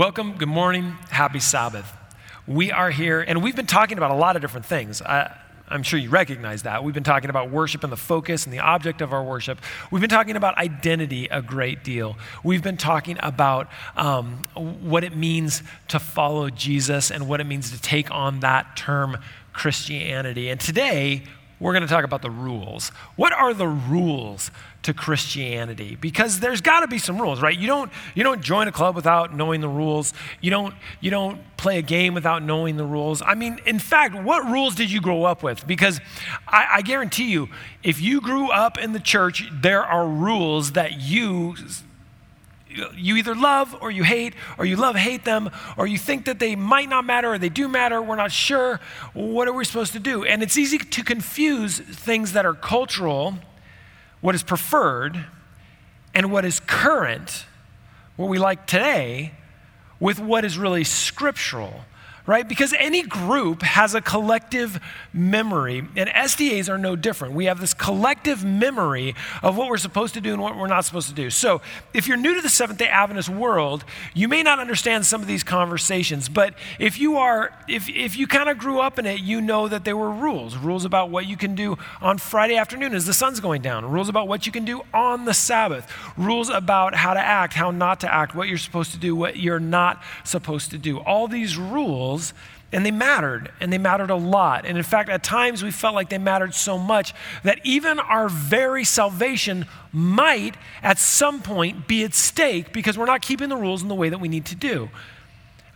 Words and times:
Welcome, 0.00 0.38
good 0.38 0.48
morning, 0.48 0.96
happy 1.10 1.40
Sabbath. 1.40 1.92
We 2.46 2.72
are 2.72 2.90
here, 2.90 3.20
and 3.20 3.42
we've 3.42 3.54
been 3.54 3.66
talking 3.66 3.98
about 3.98 4.10
a 4.10 4.14
lot 4.14 4.34
of 4.34 4.40
different 4.40 4.64
things. 4.64 5.02
I, 5.02 5.36
I'm 5.68 5.82
sure 5.82 5.98
you 5.98 6.08
recognize 6.08 6.62
that. 6.62 6.82
We've 6.82 6.94
been 6.94 7.04
talking 7.04 7.28
about 7.28 7.50
worship 7.50 7.84
and 7.84 7.92
the 7.92 7.98
focus 7.98 8.46
and 8.46 8.54
the 8.54 8.60
object 8.60 9.02
of 9.02 9.12
our 9.12 9.22
worship. 9.22 9.58
We've 9.90 10.00
been 10.00 10.08
talking 10.08 10.36
about 10.36 10.56
identity 10.56 11.28
a 11.30 11.42
great 11.42 11.84
deal. 11.84 12.16
We've 12.42 12.62
been 12.62 12.78
talking 12.78 13.18
about 13.20 13.68
um, 13.94 14.48
what 14.54 15.04
it 15.04 15.14
means 15.14 15.62
to 15.88 15.98
follow 15.98 16.48
Jesus 16.48 17.10
and 17.10 17.28
what 17.28 17.42
it 17.42 17.44
means 17.44 17.70
to 17.70 17.82
take 17.82 18.10
on 18.10 18.40
that 18.40 18.78
term 18.78 19.18
Christianity. 19.52 20.48
And 20.48 20.58
today, 20.58 21.24
we're 21.60 21.72
going 21.72 21.82
to 21.82 21.88
talk 21.88 22.04
about 22.04 22.22
the 22.22 22.30
rules. 22.30 22.88
What 23.16 23.32
are 23.34 23.52
the 23.52 23.68
rules 23.68 24.50
to 24.82 24.94
Christianity? 24.94 25.94
Because 25.94 26.40
there's 26.40 26.62
got 26.62 26.80
to 26.80 26.88
be 26.88 26.98
some 26.98 27.20
rules, 27.20 27.42
right? 27.42 27.56
You 27.56 27.66
don't 27.66 27.92
you 28.14 28.24
don't 28.24 28.40
join 28.40 28.66
a 28.66 28.72
club 28.72 28.96
without 28.96 29.34
knowing 29.34 29.60
the 29.60 29.68
rules. 29.68 30.14
You 30.40 30.50
don't 30.50 30.74
you 31.00 31.10
don't 31.10 31.38
play 31.58 31.78
a 31.78 31.82
game 31.82 32.14
without 32.14 32.42
knowing 32.42 32.78
the 32.78 32.86
rules. 32.86 33.22
I 33.24 33.34
mean, 33.34 33.60
in 33.66 33.78
fact, 33.78 34.14
what 34.14 34.50
rules 34.50 34.74
did 34.74 34.90
you 34.90 35.02
grow 35.02 35.24
up 35.24 35.42
with? 35.42 35.66
Because 35.66 36.00
I, 36.48 36.66
I 36.76 36.82
guarantee 36.82 37.30
you, 37.30 37.48
if 37.82 38.00
you 38.00 38.22
grew 38.22 38.50
up 38.50 38.78
in 38.78 38.92
the 38.92 39.00
church, 39.00 39.46
there 39.52 39.84
are 39.84 40.08
rules 40.08 40.72
that 40.72 40.98
you 41.00 41.56
you 42.96 43.16
either 43.16 43.34
love 43.34 43.76
or 43.80 43.90
you 43.90 44.02
hate, 44.02 44.34
or 44.58 44.64
you 44.64 44.76
love, 44.76 44.96
hate 44.96 45.24
them, 45.24 45.50
or 45.76 45.86
you 45.86 45.98
think 45.98 46.26
that 46.26 46.38
they 46.38 46.56
might 46.56 46.88
not 46.88 47.04
matter 47.04 47.32
or 47.32 47.38
they 47.38 47.48
do 47.48 47.68
matter. 47.68 48.00
We're 48.00 48.16
not 48.16 48.32
sure. 48.32 48.80
What 49.12 49.48
are 49.48 49.52
we 49.52 49.64
supposed 49.64 49.92
to 49.94 49.98
do? 49.98 50.24
And 50.24 50.42
it's 50.42 50.56
easy 50.56 50.78
to 50.78 51.02
confuse 51.02 51.78
things 51.78 52.32
that 52.32 52.46
are 52.46 52.54
cultural, 52.54 53.34
what 54.20 54.34
is 54.34 54.42
preferred, 54.42 55.24
and 56.14 56.32
what 56.32 56.44
is 56.44 56.60
current, 56.60 57.46
what 58.16 58.28
we 58.28 58.38
like 58.38 58.66
today, 58.66 59.32
with 59.98 60.18
what 60.18 60.44
is 60.44 60.58
really 60.58 60.84
scriptural 60.84 61.84
right? 62.30 62.46
Because 62.48 62.72
any 62.78 63.02
group 63.02 63.62
has 63.62 63.92
a 63.92 64.00
collective 64.00 64.78
memory, 65.12 65.78
and 65.96 66.08
SDAs 66.08 66.68
are 66.68 66.78
no 66.78 66.94
different. 66.94 67.34
We 67.34 67.46
have 67.46 67.58
this 67.58 67.74
collective 67.74 68.44
memory 68.44 69.16
of 69.42 69.56
what 69.56 69.68
we're 69.68 69.78
supposed 69.78 70.14
to 70.14 70.20
do 70.20 70.32
and 70.32 70.40
what 70.40 70.56
we're 70.56 70.68
not 70.68 70.84
supposed 70.84 71.08
to 71.08 71.14
do. 71.14 71.28
So, 71.28 71.60
if 71.92 72.06
you're 72.06 72.16
new 72.16 72.36
to 72.36 72.40
the 72.40 72.48
Seventh 72.48 72.78
day 72.78 72.86
Adventist 72.86 73.28
world, 73.28 73.84
you 74.14 74.28
may 74.28 74.44
not 74.44 74.60
understand 74.60 75.06
some 75.06 75.20
of 75.20 75.26
these 75.26 75.42
conversations, 75.42 76.28
but 76.28 76.54
if 76.78 77.00
you 77.00 77.16
are, 77.16 77.52
if, 77.66 77.88
if 77.88 78.16
you 78.16 78.28
kind 78.28 78.48
of 78.48 78.58
grew 78.58 78.78
up 78.78 79.00
in 79.00 79.06
it, 79.06 79.18
you 79.18 79.40
know 79.40 79.66
that 79.66 79.84
there 79.84 79.96
were 79.96 80.12
rules 80.12 80.56
rules 80.56 80.84
about 80.84 81.10
what 81.10 81.26
you 81.26 81.36
can 81.36 81.56
do 81.56 81.76
on 82.00 82.16
Friday 82.16 82.54
afternoon 82.54 82.94
as 82.94 83.06
the 83.06 83.12
sun's 83.12 83.40
going 83.40 83.60
down, 83.60 83.84
rules 83.90 84.08
about 84.08 84.28
what 84.28 84.46
you 84.46 84.52
can 84.52 84.64
do 84.64 84.82
on 84.94 85.24
the 85.24 85.34
Sabbath, 85.34 85.92
rules 86.16 86.48
about 86.48 86.94
how 86.94 87.12
to 87.12 87.20
act, 87.20 87.54
how 87.54 87.72
not 87.72 87.98
to 87.98 88.14
act, 88.14 88.36
what 88.36 88.46
you're 88.46 88.56
supposed 88.56 88.92
to 88.92 88.98
do, 88.98 89.16
what 89.16 89.36
you're 89.36 89.58
not 89.58 90.00
supposed 90.22 90.70
to 90.70 90.78
do. 90.78 91.00
All 91.00 91.26
these 91.26 91.58
rules 91.58 92.19
and 92.72 92.86
they 92.86 92.92
mattered, 92.92 93.50
and 93.60 93.72
they 93.72 93.78
mattered 93.78 94.10
a 94.10 94.16
lot. 94.16 94.64
And 94.64 94.78
in 94.78 94.84
fact, 94.84 95.08
at 95.08 95.24
times 95.24 95.62
we 95.62 95.72
felt 95.72 95.94
like 95.94 96.08
they 96.08 96.18
mattered 96.18 96.54
so 96.54 96.78
much 96.78 97.14
that 97.42 97.58
even 97.64 97.98
our 97.98 98.28
very 98.28 98.84
salvation 98.84 99.66
might 99.92 100.54
at 100.82 100.98
some 100.98 101.42
point 101.42 101.88
be 101.88 102.04
at 102.04 102.14
stake 102.14 102.72
because 102.72 102.96
we're 102.96 103.06
not 103.06 103.22
keeping 103.22 103.48
the 103.48 103.56
rules 103.56 103.82
in 103.82 103.88
the 103.88 103.94
way 103.94 104.08
that 104.08 104.20
we 104.20 104.28
need 104.28 104.46
to 104.46 104.54
do. 104.54 104.88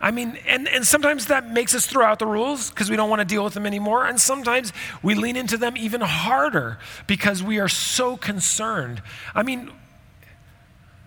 I 0.00 0.11
mean, 0.11 0.39
and, 0.47 0.69
and 0.69 0.87
sometimes 0.87 1.27
that 1.27 1.50
makes 1.50 1.75
us 1.75 1.87
throw 1.87 2.05
out 2.05 2.19
the 2.19 2.27
rules 2.27 2.70
because 2.70 2.91
we 2.91 2.97
don't 2.97 3.09
want 3.09 3.20
to 3.20 3.25
deal 3.25 3.42
with 3.42 3.55
them 3.55 3.67
anymore. 3.67 4.06
And 4.06 4.20
sometimes 4.20 4.72
we 5.03 5.15
lean 5.15 5.37
into 5.37 5.56
them 5.56 5.77
even 5.77 6.00
harder 6.00 6.78
because 7.06 7.42
we 7.42 7.59
are 7.59 7.69
so 7.69 8.17
concerned. 8.17 9.03
I 9.34 9.42
mean, 9.42 9.70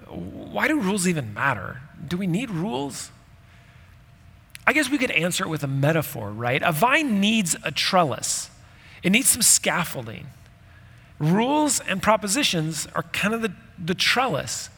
why 0.07 0.67
do 0.67 0.79
rules 0.79 1.07
even 1.07 1.33
matter? 1.33 1.81
Do 2.07 2.17
we 2.17 2.27
need 2.27 2.49
rules? 2.49 3.11
I 4.67 4.73
guess 4.73 4.89
we 4.89 4.97
could 4.97 5.11
answer 5.11 5.45
it 5.45 5.47
with 5.47 5.63
a 5.63 5.67
metaphor, 5.67 6.29
right? 6.29 6.61
A 6.61 6.73
vine 6.73 7.21
needs 7.21 7.55
a 7.63 7.71
trellis, 7.71 8.51
it 9.01 9.11
needs 9.11 9.29
some 9.29 9.41
scaffolding. 9.41 10.27
Rules 11.19 11.79
and 11.79 12.03
propositions 12.03 12.87
are 12.93 13.01
kind 13.01 13.33
of 13.33 13.41
the, 13.41 13.51
the 13.83 13.95
trellis. 13.95 14.69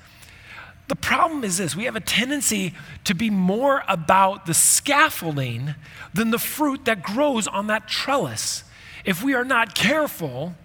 The 0.88 0.96
problem 0.96 1.44
is 1.44 1.58
this 1.58 1.76
we 1.76 1.84
have 1.84 1.96
a 1.96 2.02
tendency 2.02 2.74
to 3.04 3.14
be 3.14 3.30
more 3.30 3.84
about 3.88 4.46
the 4.46 4.54
scaffolding 4.54 5.76
than 6.14 6.32
the 6.32 6.40
fruit 6.40 6.86
that 6.86 7.04
grows 7.04 7.48
on 7.48 7.68
that 7.68 7.88
trellis. 7.88 8.64
If 9.04 9.24
we 9.24 9.34
are 9.34 9.44
not 9.44 9.76
careful, 9.76 10.56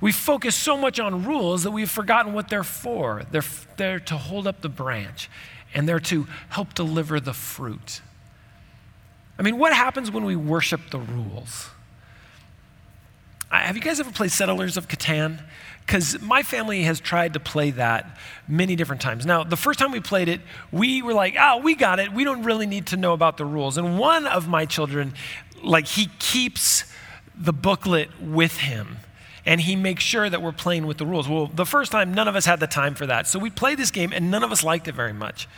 we 0.00 0.12
focus 0.12 0.54
so 0.56 0.76
much 0.76 1.00
on 1.00 1.24
rules 1.24 1.62
that 1.62 1.70
we've 1.70 1.90
forgotten 1.90 2.32
what 2.32 2.48
they're 2.48 2.64
for. 2.64 3.22
They're 3.30 3.42
there 3.76 4.00
to 4.00 4.16
hold 4.16 4.46
up 4.46 4.60
the 4.60 4.68
branch, 4.68 5.30
and 5.74 5.88
they're 5.88 6.00
to 6.00 6.26
help 6.50 6.74
deliver 6.74 7.18
the 7.18 7.32
fruit. 7.32 8.00
I 9.38 9.42
mean, 9.42 9.58
what 9.58 9.72
happens 9.72 10.10
when 10.10 10.24
we 10.24 10.36
worship 10.36 10.90
the 10.90 10.98
rules? 10.98 11.70
Have 13.50 13.76
you 13.76 13.82
guys 13.82 14.00
ever 14.00 14.10
played 14.10 14.32
Settlers 14.32 14.76
of 14.76 14.88
Catan? 14.88 15.40
Because 15.86 16.20
my 16.20 16.42
family 16.42 16.82
has 16.82 17.00
tried 17.00 17.32
to 17.32 17.40
play 17.40 17.70
that 17.70 18.18
many 18.46 18.76
different 18.76 19.00
times. 19.00 19.24
Now, 19.24 19.42
the 19.42 19.56
first 19.56 19.78
time 19.78 19.90
we 19.90 20.00
played 20.00 20.28
it, 20.28 20.42
we 20.70 21.00
were 21.00 21.14
like, 21.14 21.34
oh, 21.38 21.58
we 21.58 21.74
got 21.74 21.98
it. 21.98 22.12
We 22.12 22.24
don't 22.24 22.42
really 22.42 22.66
need 22.66 22.86
to 22.88 22.98
know 22.98 23.14
about 23.14 23.38
the 23.38 23.46
rules. 23.46 23.78
And 23.78 23.98
one 23.98 24.26
of 24.26 24.48
my 24.48 24.66
children, 24.66 25.14
like, 25.62 25.86
he 25.86 26.10
keeps 26.18 26.84
the 27.34 27.54
booklet 27.54 28.10
with 28.20 28.58
him 28.58 28.98
and 29.46 29.62
he 29.62 29.76
makes 29.76 30.04
sure 30.04 30.28
that 30.28 30.42
we're 30.42 30.52
playing 30.52 30.86
with 30.86 30.98
the 30.98 31.06
rules. 31.06 31.26
Well, 31.26 31.46
the 31.46 31.64
first 31.64 31.90
time, 31.90 32.12
none 32.12 32.28
of 32.28 32.36
us 32.36 32.44
had 32.44 32.60
the 32.60 32.66
time 32.66 32.94
for 32.94 33.06
that. 33.06 33.26
So 33.26 33.38
we 33.38 33.48
played 33.48 33.78
this 33.78 33.90
game 33.90 34.12
and 34.12 34.30
none 34.30 34.42
of 34.42 34.52
us 34.52 34.62
liked 34.62 34.88
it 34.88 34.94
very 34.94 35.14
much. 35.14 35.48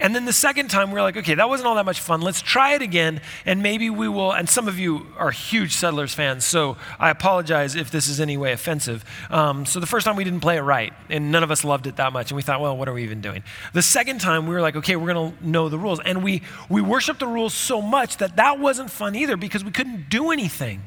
And 0.00 0.14
then 0.14 0.26
the 0.26 0.32
second 0.32 0.68
time, 0.68 0.92
we 0.92 0.98
are 1.00 1.02
like, 1.02 1.16
okay, 1.16 1.34
that 1.34 1.48
wasn't 1.48 1.66
all 1.66 1.74
that 1.74 1.84
much 1.84 2.00
fun. 2.00 2.20
Let's 2.20 2.40
try 2.40 2.74
it 2.74 2.82
again, 2.82 3.20
and 3.44 3.62
maybe 3.62 3.90
we 3.90 4.08
will. 4.08 4.32
And 4.32 4.48
some 4.48 4.68
of 4.68 4.78
you 4.78 5.08
are 5.16 5.32
huge 5.32 5.74
Settlers 5.74 6.14
fans, 6.14 6.44
so 6.44 6.76
I 7.00 7.10
apologize 7.10 7.74
if 7.74 7.90
this 7.90 8.06
is 8.06 8.20
any 8.20 8.36
way 8.36 8.52
offensive. 8.52 9.04
Um, 9.28 9.66
so 9.66 9.80
the 9.80 9.86
first 9.86 10.06
time 10.06 10.14
we 10.14 10.22
didn't 10.22 10.40
play 10.40 10.56
it 10.56 10.60
right, 10.60 10.92
and 11.10 11.32
none 11.32 11.42
of 11.42 11.50
us 11.50 11.64
loved 11.64 11.88
it 11.88 11.96
that 11.96 12.12
much, 12.12 12.30
and 12.30 12.36
we 12.36 12.42
thought, 12.42 12.60
well, 12.60 12.76
what 12.76 12.88
are 12.88 12.92
we 12.92 13.02
even 13.02 13.20
doing? 13.20 13.42
The 13.72 13.82
second 13.82 14.20
time, 14.20 14.46
we 14.46 14.54
were 14.54 14.60
like, 14.60 14.76
okay, 14.76 14.94
we're 14.94 15.12
going 15.12 15.32
to 15.32 15.46
know 15.48 15.68
the 15.68 15.78
rules. 15.78 15.98
And 16.04 16.22
we, 16.22 16.42
we 16.68 16.80
worshiped 16.80 17.18
the 17.18 17.26
rules 17.26 17.52
so 17.52 17.82
much 17.82 18.18
that 18.18 18.36
that 18.36 18.60
wasn't 18.60 18.90
fun 18.90 19.16
either 19.16 19.36
because 19.36 19.64
we 19.64 19.72
couldn't 19.72 20.08
do 20.08 20.30
anything. 20.30 20.82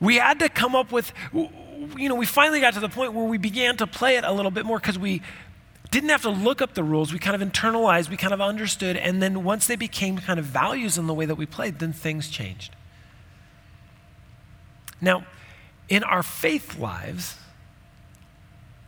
We 0.00 0.16
had 0.16 0.40
to 0.40 0.48
come 0.48 0.74
up 0.74 0.90
with, 0.90 1.12
you 1.32 2.08
know, 2.08 2.16
we 2.16 2.26
finally 2.26 2.60
got 2.60 2.74
to 2.74 2.80
the 2.80 2.88
point 2.88 3.12
where 3.12 3.24
we 3.24 3.38
began 3.38 3.76
to 3.76 3.86
play 3.86 4.16
it 4.16 4.24
a 4.24 4.32
little 4.32 4.50
bit 4.50 4.66
more 4.66 4.78
because 4.78 4.98
we 4.98 5.22
didn't 5.94 6.10
have 6.10 6.22
to 6.22 6.30
look 6.30 6.60
up 6.60 6.74
the 6.74 6.82
rules. 6.82 7.12
We 7.12 7.20
kind 7.20 7.40
of 7.40 7.48
internalized, 7.48 8.10
we 8.10 8.16
kind 8.16 8.34
of 8.34 8.40
understood, 8.40 8.96
and 8.96 9.22
then 9.22 9.44
once 9.44 9.68
they 9.68 9.76
became 9.76 10.18
kind 10.18 10.40
of 10.40 10.44
values 10.44 10.98
in 10.98 11.06
the 11.06 11.14
way 11.14 11.24
that 11.24 11.36
we 11.36 11.46
played, 11.46 11.78
then 11.78 11.92
things 11.92 12.28
changed. 12.28 12.74
Now, 15.00 15.24
in 15.88 16.02
our 16.02 16.24
faith 16.24 16.78
lives, 16.78 17.36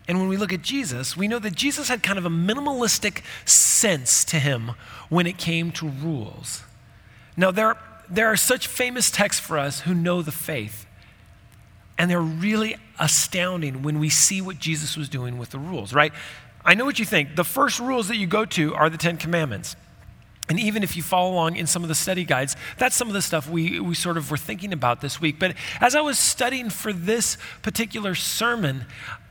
and 0.09 0.19
when 0.19 0.29
we 0.29 0.37
look 0.37 0.53
at 0.53 0.63
Jesus, 0.63 1.17
we 1.17 1.29
know 1.29 1.39
that 1.39 1.55
Jesus 1.55 1.89
had 1.89 2.03
kind 2.03 2.19
of 2.19 2.27
a 2.27 2.31
minimalistic 2.31 3.23
sense 3.45 4.25
to 4.25 4.39
him 4.39 4.73
when 5.09 5.27
it 5.27 5.39
came 5.39 5.71
to 5.73 5.89
rules. 5.89 6.65
Now, 7.37 7.53
there, 7.53 7.77
there 8.11 8.27
are 8.27 8.37
such 8.37 8.67
famous 8.67 9.11
texts 9.13 9.45
for 9.45 9.59
us 9.59 9.83
who 9.83 9.95
know 9.95 10.23
the 10.23 10.33
faith, 10.33 10.87
and 11.99 12.11
they're 12.11 12.21
really 12.21 12.77
astounding 12.99 13.83
when 13.83 14.01
we 14.01 14.09
see 14.09 14.41
what 14.41 14.59
Jesus 14.59 14.97
was 14.97 15.09
doing 15.09 15.39
with 15.39 15.51
the 15.51 15.59
rules, 15.59 15.93
right? 15.93 16.13
I 16.67 16.75
know 16.75 16.85
what 16.85 16.99
you 16.99 17.05
think. 17.05 17.37
The 17.37 17.45
first 17.45 17.79
rules 17.79 18.09
that 18.09 18.17
you 18.17 18.27
go 18.27 18.45
to 18.45 18.75
are 18.75 18.91
the 18.91 18.99
Ten 18.99 19.17
Commandments. 19.17 19.77
And 20.49 20.61
even 20.61 20.83
if 20.83 20.97
you 20.97 21.03
follow 21.03 21.33
along 21.33 21.57
in 21.57 21.67
some 21.67 21.83
of 21.83 21.89
the 21.89 21.95
study 21.95 22.25
guides, 22.25 22.57
that's 22.77 22.95
some 22.95 23.09
of 23.09 23.15
the 23.15 23.23
stuff 23.23 23.49
we, 23.49 23.81
we 23.81 23.95
sort 23.95 24.17
of 24.17 24.31
were 24.31 24.37
thinking 24.37 24.73
about 24.73 25.01
this 25.01 25.21
week. 25.21 25.39
But 25.39 25.55
as 25.81 25.95
I 25.95 26.01
was 26.01 26.19
studying 26.19 26.71
for 26.71 26.93
this 26.93 27.39
particular 27.63 28.15
sermon, 28.15 28.85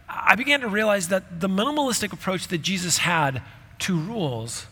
I 0.09 0.35
began 0.35 0.62
to 0.62 0.68
realize 0.68 1.09
that 1.09 1.41
the 1.41 1.47
minimalistic 1.47 2.12
approach 2.13 2.47
that 2.50 2.59
Jesus 2.59 3.00
had 3.00 3.41
to 3.79 3.97
rules 3.97 4.68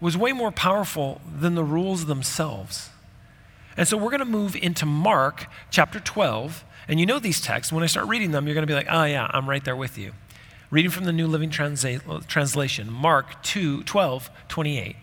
was 0.00 0.16
way 0.16 0.32
more 0.32 0.52
powerful 0.52 1.20
than 1.40 1.54
the 1.54 1.64
rules 1.64 2.06
themselves. 2.06 2.90
And 3.76 3.86
so 3.86 3.96
we're 3.96 4.10
going 4.10 4.20
to 4.20 4.24
move 4.24 4.56
into 4.56 4.86
Mark 4.86 5.46
chapter 5.70 6.00
12. 6.00 6.64
And 6.88 7.00
you 7.00 7.06
know 7.06 7.18
these 7.18 7.40
texts. 7.40 7.72
When 7.72 7.82
I 7.82 7.86
start 7.86 8.08
reading 8.08 8.30
them, 8.30 8.46
you're 8.46 8.54
going 8.54 8.66
to 8.66 8.70
be 8.70 8.74
like, 8.74 8.88
oh, 8.90 9.04
yeah, 9.04 9.30
I'm 9.30 9.48
right 9.48 9.64
there 9.64 9.76
with 9.76 9.98
you. 9.98 10.12
Reading 10.70 10.90
from 10.90 11.04
the 11.04 11.12
New 11.12 11.28
Living 11.28 11.50
Transla- 11.50 12.26
Translation, 12.26 12.92
Mark 12.92 13.42
2 13.44 13.84
12, 13.84 14.30
28. 14.48 14.96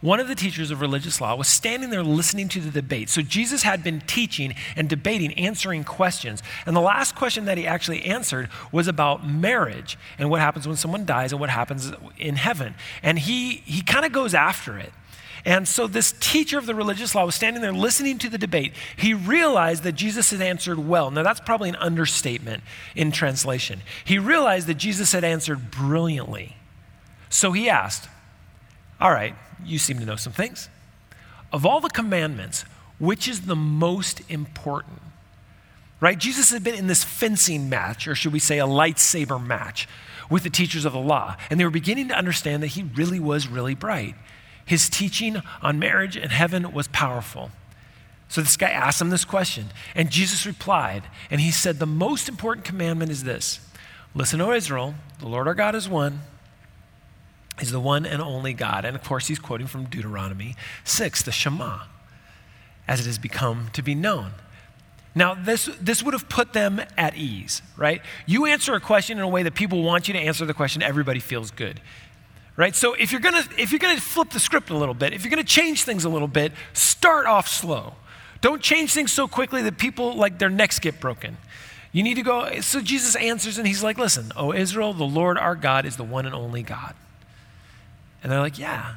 One 0.00 0.20
of 0.20 0.28
the 0.28 0.36
teachers 0.36 0.70
of 0.70 0.80
religious 0.80 1.20
law 1.20 1.34
was 1.34 1.48
standing 1.48 1.90
there 1.90 2.04
listening 2.04 2.48
to 2.50 2.60
the 2.60 2.70
debate. 2.70 3.08
So 3.08 3.20
Jesus 3.20 3.64
had 3.64 3.82
been 3.82 4.00
teaching 4.02 4.54
and 4.76 4.88
debating, 4.88 5.32
answering 5.34 5.82
questions. 5.82 6.40
And 6.66 6.76
the 6.76 6.80
last 6.80 7.16
question 7.16 7.46
that 7.46 7.58
he 7.58 7.66
actually 7.66 8.04
answered 8.04 8.48
was 8.70 8.86
about 8.86 9.28
marriage 9.28 9.98
and 10.16 10.30
what 10.30 10.40
happens 10.40 10.68
when 10.68 10.76
someone 10.76 11.04
dies 11.04 11.32
and 11.32 11.40
what 11.40 11.50
happens 11.50 11.90
in 12.16 12.36
heaven. 12.36 12.76
And 13.02 13.18
he, 13.18 13.56
he 13.64 13.82
kind 13.82 14.06
of 14.06 14.12
goes 14.12 14.34
after 14.34 14.78
it. 14.78 14.92
And 15.44 15.66
so 15.66 15.86
this 15.86 16.12
teacher 16.20 16.58
of 16.58 16.66
the 16.66 16.74
religious 16.74 17.14
law 17.14 17.24
was 17.24 17.34
standing 17.34 17.62
there 17.62 17.72
listening 17.72 18.18
to 18.18 18.28
the 18.28 18.38
debate. 18.38 18.72
He 18.96 19.14
realized 19.14 19.82
that 19.84 19.92
Jesus 19.92 20.30
had 20.30 20.40
answered 20.40 20.78
well. 20.78 21.10
Now, 21.10 21.22
that's 21.22 21.40
probably 21.40 21.68
an 21.68 21.76
understatement 21.76 22.62
in 22.94 23.12
translation. 23.12 23.80
He 24.04 24.18
realized 24.18 24.66
that 24.66 24.74
Jesus 24.76 25.12
had 25.12 25.24
answered 25.24 25.70
brilliantly. 25.70 26.56
So 27.30 27.52
he 27.52 27.68
asked, 27.68 28.08
All 29.00 29.10
right, 29.10 29.34
you 29.64 29.78
seem 29.78 29.98
to 30.00 30.04
know 30.04 30.16
some 30.16 30.32
things. 30.32 30.68
Of 31.52 31.64
all 31.64 31.80
the 31.80 31.88
commandments, 31.88 32.64
which 32.98 33.28
is 33.28 33.42
the 33.42 33.56
most 33.56 34.20
important? 34.28 35.00
Right? 36.00 36.18
Jesus 36.18 36.50
had 36.50 36.62
been 36.62 36.74
in 36.74 36.86
this 36.86 37.02
fencing 37.02 37.68
match, 37.68 38.06
or 38.06 38.14
should 38.14 38.32
we 38.32 38.38
say 38.38 38.58
a 38.58 38.66
lightsaber 38.66 39.44
match, 39.44 39.88
with 40.30 40.42
the 40.42 40.50
teachers 40.50 40.84
of 40.84 40.92
the 40.92 40.98
law. 40.98 41.36
And 41.50 41.58
they 41.58 41.64
were 41.64 41.70
beginning 41.70 42.08
to 42.08 42.14
understand 42.14 42.62
that 42.62 42.68
he 42.68 42.82
really 42.82 43.18
was 43.18 43.48
really 43.48 43.74
bright. 43.74 44.14
His 44.68 44.90
teaching 44.90 45.40
on 45.62 45.78
marriage 45.78 46.14
and 46.14 46.30
heaven 46.30 46.72
was 46.72 46.88
powerful. 46.88 47.50
So 48.28 48.42
this 48.42 48.58
guy 48.58 48.68
asked 48.68 49.00
him 49.00 49.08
this 49.08 49.24
question, 49.24 49.68
and 49.94 50.10
Jesus 50.10 50.44
replied, 50.44 51.04
and 51.30 51.40
he 51.40 51.50
said, 51.50 51.78
The 51.78 51.86
most 51.86 52.28
important 52.28 52.66
commandment 52.66 53.10
is 53.10 53.24
this 53.24 53.60
Listen, 54.14 54.42
O 54.42 54.52
Israel, 54.52 54.94
the 55.20 55.26
Lord 55.26 55.48
our 55.48 55.54
God 55.54 55.74
is 55.74 55.88
one, 55.88 56.20
is 57.62 57.72
the 57.72 57.80
one 57.80 58.04
and 58.04 58.20
only 58.20 58.52
God. 58.52 58.84
And 58.84 58.94
of 58.94 59.02
course, 59.02 59.28
he's 59.28 59.38
quoting 59.38 59.66
from 59.66 59.86
Deuteronomy 59.86 60.54
6, 60.84 61.22
the 61.22 61.32
Shema, 61.32 61.84
as 62.86 63.00
it 63.00 63.06
has 63.06 63.18
become 63.18 63.68
to 63.72 63.80
be 63.80 63.94
known. 63.94 64.32
Now, 65.14 65.32
this, 65.32 65.64
this 65.80 66.02
would 66.02 66.12
have 66.12 66.28
put 66.28 66.52
them 66.52 66.82
at 66.98 67.16
ease, 67.16 67.62
right? 67.78 68.02
You 68.26 68.44
answer 68.44 68.74
a 68.74 68.80
question 68.80 69.16
in 69.16 69.24
a 69.24 69.28
way 69.28 69.42
that 69.44 69.54
people 69.54 69.82
want 69.82 70.08
you 70.08 70.12
to 70.12 70.20
answer 70.20 70.44
the 70.44 70.52
question, 70.52 70.82
everybody 70.82 71.20
feels 71.20 71.50
good. 71.50 71.80
Right? 72.58 72.74
So 72.74 72.94
if 72.94 73.12
you're 73.12 73.20
gonna 73.20 73.44
if 73.56 73.70
you're 73.70 73.78
gonna 73.78 74.00
flip 74.00 74.30
the 74.30 74.40
script 74.40 74.70
a 74.70 74.76
little 74.76 74.92
bit, 74.92 75.12
if 75.12 75.22
you're 75.22 75.30
gonna 75.30 75.44
change 75.44 75.84
things 75.84 76.04
a 76.04 76.08
little 76.08 76.26
bit, 76.26 76.52
start 76.72 77.24
off 77.26 77.46
slow. 77.46 77.94
Don't 78.40 78.60
change 78.60 78.92
things 78.92 79.12
so 79.12 79.28
quickly 79.28 79.62
that 79.62 79.78
people 79.78 80.16
like 80.16 80.40
their 80.40 80.50
necks 80.50 80.80
get 80.80 80.98
broken. 80.98 81.36
You 81.92 82.02
need 82.02 82.14
to 82.14 82.22
go. 82.22 82.60
So 82.60 82.80
Jesus 82.80 83.14
answers 83.14 83.58
and 83.58 83.66
he's 83.66 83.84
like, 83.84 83.96
Listen, 83.96 84.32
O 84.34 84.52
Israel, 84.52 84.92
the 84.92 85.04
Lord 85.04 85.38
our 85.38 85.54
God 85.54 85.86
is 85.86 85.96
the 85.96 86.02
one 86.02 86.26
and 86.26 86.34
only 86.34 86.64
God. 86.64 86.96
And 88.24 88.32
they're 88.32 88.40
like, 88.40 88.58
Yeah. 88.58 88.96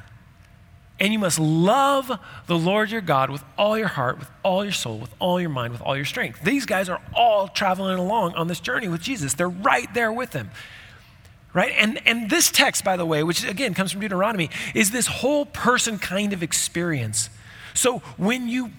And 0.98 1.12
you 1.12 1.20
must 1.20 1.38
love 1.38 2.18
the 2.48 2.58
Lord 2.58 2.90
your 2.90 3.00
God 3.00 3.30
with 3.30 3.44
all 3.56 3.78
your 3.78 3.88
heart, 3.88 4.18
with 4.18 4.30
all 4.42 4.64
your 4.64 4.72
soul, 4.72 4.98
with 4.98 5.14
all 5.20 5.40
your 5.40 5.50
mind, 5.50 5.72
with 5.72 5.82
all 5.82 5.94
your 5.94 6.04
strength. 6.04 6.42
These 6.42 6.66
guys 6.66 6.88
are 6.88 7.00
all 7.14 7.46
traveling 7.46 7.98
along 7.98 8.34
on 8.34 8.48
this 8.48 8.58
journey 8.58 8.88
with 8.88 9.02
Jesus. 9.02 9.34
They're 9.34 9.48
right 9.48 9.92
there 9.94 10.12
with 10.12 10.32
him. 10.32 10.50
Right? 11.54 11.74
And, 11.76 12.00
and 12.06 12.30
this 12.30 12.50
text, 12.50 12.82
by 12.82 12.96
the 12.96 13.04
way, 13.04 13.22
which 13.22 13.44
again 13.44 13.74
comes 13.74 13.92
from 13.92 14.00
Deuteronomy, 14.00 14.48
is 14.74 14.90
this 14.90 15.06
whole 15.06 15.44
person 15.44 15.98
kind 15.98 16.32
of 16.32 16.42
experience. 16.42 17.28
So 17.74 17.98
when 18.16 18.48
you 18.48 18.70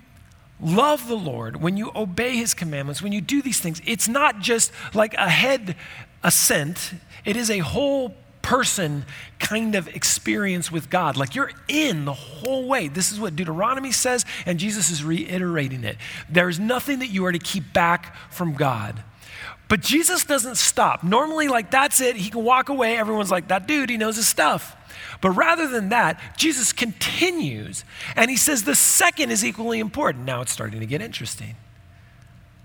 love 0.59 1.07
the 1.07 1.15
Lord, 1.15 1.61
when 1.61 1.77
you 1.77 1.91
obey 1.95 2.35
his 2.35 2.53
commandments, 2.53 3.01
when 3.01 3.11
you 3.11 3.21
do 3.21 3.41
these 3.41 3.59
things, 3.59 3.81
it's 3.85 4.07
not 4.07 4.39
just 4.39 4.71
like 4.93 5.13
a 5.15 5.29
head 5.29 5.75
assent, 6.23 6.93
it 7.25 7.35
is 7.35 7.49
a 7.49 7.59
whole 7.59 8.15
person 8.41 9.05
kind 9.39 9.73
of 9.73 9.87
experience 9.87 10.71
with 10.71 10.89
God. 10.89 11.17
Like 11.17 11.33
you're 11.33 11.51
in 11.67 12.05
the 12.05 12.13
whole 12.13 12.67
way. 12.67 12.87
This 12.87 13.11
is 13.11 13.19
what 13.19 13.35
Deuteronomy 13.35 13.91
says, 13.91 14.25
and 14.45 14.59
Jesus 14.59 14.89
is 14.89 15.03
reiterating 15.03 15.83
it. 15.83 15.97
There's 16.29 16.59
nothing 16.59 16.99
that 16.99 17.07
you 17.07 17.25
are 17.25 17.31
to 17.31 17.39
keep 17.39 17.73
back 17.73 18.15
from 18.29 18.53
God. 18.53 19.03
But 19.73 19.81
Jesus 19.81 20.23
doesn't 20.23 20.57
stop. 20.57 21.03
Normally, 21.03 21.47
like, 21.47 21.71
that's 21.71 21.99
it. 21.99 22.15
He 22.15 22.29
can 22.29 22.43
walk 22.43 22.69
away. 22.69 22.95
Everyone's 22.95 23.31
like, 23.31 23.47
that 23.47 23.67
dude, 23.67 23.89
he 23.89 23.97
knows 23.97 24.17
his 24.17 24.27
stuff. 24.27 24.75
But 25.19 25.31
rather 25.31 25.67
than 25.67 25.89
that, 25.89 26.21
Jesus 26.37 26.71
continues 26.71 27.83
and 28.15 28.29
he 28.29 28.37
says 28.37 28.65
the 28.65 28.75
second 28.75 29.31
is 29.31 29.43
equally 29.43 29.79
important. 29.79 30.25
Now 30.25 30.41
it's 30.41 30.51
starting 30.51 30.79
to 30.81 30.85
get 30.85 31.01
interesting. 31.01 31.55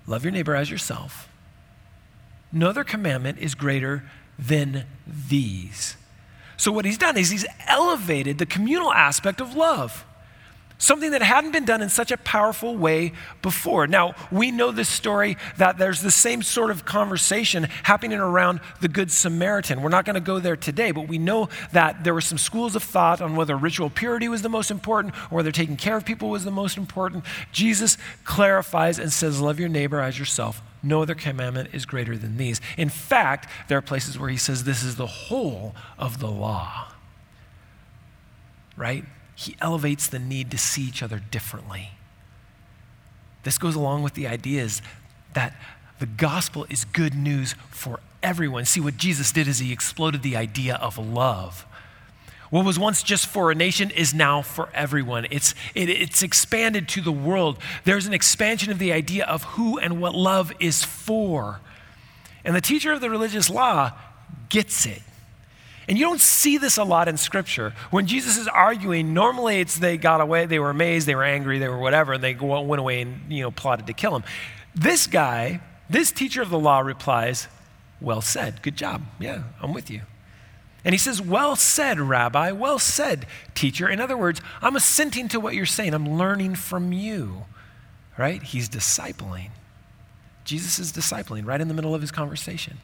Love 0.06 0.22
your 0.22 0.32
neighbor 0.32 0.54
as 0.54 0.70
yourself. 0.70 1.30
No 2.52 2.68
other 2.68 2.84
commandment 2.84 3.38
is 3.38 3.54
greater 3.54 4.04
than 4.38 4.84
these. 5.06 5.96
So, 6.58 6.70
what 6.70 6.84
he's 6.84 6.98
done 6.98 7.16
is 7.16 7.30
he's 7.30 7.46
elevated 7.66 8.36
the 8.36 8.44
communal 8.44 8.92
aspect 8.92 9.40
of 9.40 9.54
love, 9.54 10.04
something 10.78 11.10
that 11.10 11.22
hadn't 11.22 11.50
been 11.50 11.64
done 11.64 11.82
in 11.82 11.88
such 11.88 12.10
a 12.10 12.16
powerful 12.16 12.76
way 12.76 13.12
before. 13.42 13.86
Now, 13.86 14.14
we 14.30 14.50
know 14.50 14.70
this 14.70 14.88
story 14.88 15.36
that 15.56 15.76
there's 15.76 16.00
the 16.00 16.10
same 16.10 16.42
sort 16.42 16.70
of 16.70 16.84
conversation 16.84 17.64
happening 17.82 18.18
around 18.18 18.60
the 18.80 18.88
Good 18.88 19.10
Samaritan. 19.10 19.82
We're 19.82 19.88
not 19.88 20.04
going 20.04 20.14
to 20.14 20.20
go 20.20 20.38
there 20.38 20.56
today, 20.56 20.92
but 20.92 21.08
we 21.08 21.18
know 21.18 21.48
that 21.72 22.04
there 22.04 22.14
were 22.14 22.20
some 22.20 22.38
schools 22.38 22.76
of 22.76 22.82
thought 22.82 23.20
on 23.20 23.34
whether 23.34 23.56
ritual 23.56 23.90
purity 23.90 24.28
was 24.28 24.42
the 24.42 24.48
most 24.48 24.70
important 24.70 25.14
or 25.30 25.36
whether 25.36 25.52
taking 25.52 25.76
care 25.76 25.96
of 25.96 26.04
people 26.04 26.30
was 26.30 26.44
the 26.44 26.50
most 26.50 26.76
important. 26.76 27.24
Jesus 27.52 27.98
clarifies 28.24 28.98
and 28.98 29.12
says, 29.12 29.40
Love 29.40 29.58
your 29.58 29.68
neighbor 29.68 30.00
as 30.00 30.18
yourself. 30.18 30.62
No 30.82 31.02
other 31.02 31.14
commandment 31.14 31.70
is 31.72 31.86
greater 31.86 32.16
than 32.16 32.36
these. 32.36 32.60
In 32.76 32.88
fact, 32.88 33.48
there 33.68 33.78
are 33.78 33.82
places 33.82 34.18
where 34.18 34.28
he 34.28 34.36
says 34.36 34.62
this 34.62 34.84
is 34.84 34.94
the 34.94 35.06
whole 35.06 35.74
of 35.98 36.20
the 36.20 36.30
law. 36.30 36.92
Right? 38.76 39.04
He 39.38 39.54
elevates 39.60 40.08
the 40.08 40.18
need 40.18 40.50
to 40.50 40.58
see 40.58 40.82
each 40.82 41.00
other 41.00 41.20
differently. 41.20 41.90
This 43.44 43.56
goes 43.56 43.76
along 43.76 44.02
with 44.02 44.14
the 44.14 44.26
ideas 44.26 44.82
that 45.34 45.54
the 46.00 46.06
gospel 46.06 46.66
is 46.68 46.84
good 46.84 47.14
news 47.14 47.54
for 47.70 48.00
everyone. 48.20 48.64
See, 48.64 48.80
what 48.80 48.96
Jesus 48.96 49.30
did 49.30 49.46
is 49.46 49.60
he 49.60 49.72
exploded 49.72 50.22
the 50.22 50.34
idea 50.34 50.74
of 50.74 50.98
love. 50.98 51.64
What 52.50 52.64
was 52.64 52.80
once 52.80 53.00
just 53.00 53.28
for 53.28 53.52
a 53.52 53.54
nation 53.54 53.92
is 53.92 54.12
now 54.12 54.42
for 54.42 54.70
everyone. 54.74 55.28
It's, 55.30 55.54
it, 55.72 55.88
it's 55.88 56.24
expanded 56.24 56.88
to 56.88 57.00
the 57.00 57.12
world. 57.12 57.58
There's 57.84 58.06
an 58.06 58.14
expansion 58.14 58.72
of 58.72 58.80
the 58.80 58.92
idea 58.92 59.24
of 59.24 59.44
who 59.44 59.78
and 59.78 60.00
what 60.00 60.16
love 60.16 60.52
is 60.58 60.82
for. 60.82 61.60
And 62.44 62.56
the 62.56 62.60
teacher 62.60 62.90
of 62.90 63.00
the 63.00 63.08
religious 63.08 63.48
law 63.48 63.92
gets 64.48 64.84
it. 64.84 65.02
And 65.88 65.96
you 65.96 66.04
don't 66.04 66.20
see 66.20 66.58
this 66.58 66.76
a 66.76 66.84
lot 66.84 67.08
in 67.08 67.16
Scripture. 67.16 67.72
When 67.90 68.06
Jesus 68.06 68.36
is 68.36 68.46
arguing, 68.46 69.14
normally 69.14 69.60
it's 69.60 69.78
they 69.78 69.96
got 69.96 70.20
away, 70.20 70.44
they 70.44 70.58
were 70.58 70.68
amazed, 70.68 71.08
they 71.08 71.14
were 71.14 71.24
angry, 71.24 71.58
they 71.58 71.68
were 71.68 71.78
whatever, 71.78 72.12
and 72.12 72.22
they 72.22 72.34
went 72.34 72.78
away 72.78 73.00
and 73.00 73.32
you 73.32 73.42
know 73.42 73.50
plotted 73.50 73.86
to 73.86 73.94
kill 73.94 74.14
him. 74.14 74.22
This 74.74 75.06
guy, 75.06 75.60
this 75.88 76.12
teacher 76.12 76.42
of 76.42 76.50
the 76.50 76.58
law 76.58 76.80
replies, 76.80 77.48
Well 78.02 78.20
said, 78.20 78.60
good 78.60 78.76
job. 78.76 79.02
Yeah, 79.18 79.44
I'm 79.62 79.72
with 79.72 79.90
you. 79.90 80.02
And 80.84 80.94
he 80.94 80.98
says, 80.98 81.22
Well 81.22 81.56
said, 81.56 81.98
Rabbi. 81.98 82.52
Well 82.52 82.78
said, 82.78 83.26
teacher. 83.54 83.88
In 83.88 84.00
other 84.00 84.16
words, 84.16 84.40
I'm 84.60 84.76
assenting 84.76 85.28
to 85.28 85.40
what 85.40 85.54
you're 85.54 85.66
saying. 85.66 85.94
I'm 85.94 86.18
learning 86.18 86.56
from 86.56 86.92
you. 86.92 87.46
Right? 88.16 88.42
He's 88.42 88.68
discipling. 88.68 89.50
Jesus 90.44 90.78
is 90.78 90.92
discipling 90.92 91.46
right 91.46 91.60
in 91.60 91.68
the 91.68 91.74
middle 91.74 91.94
of 91.94 92.00
his 92.00 92.10
conversation. 92.10 92.78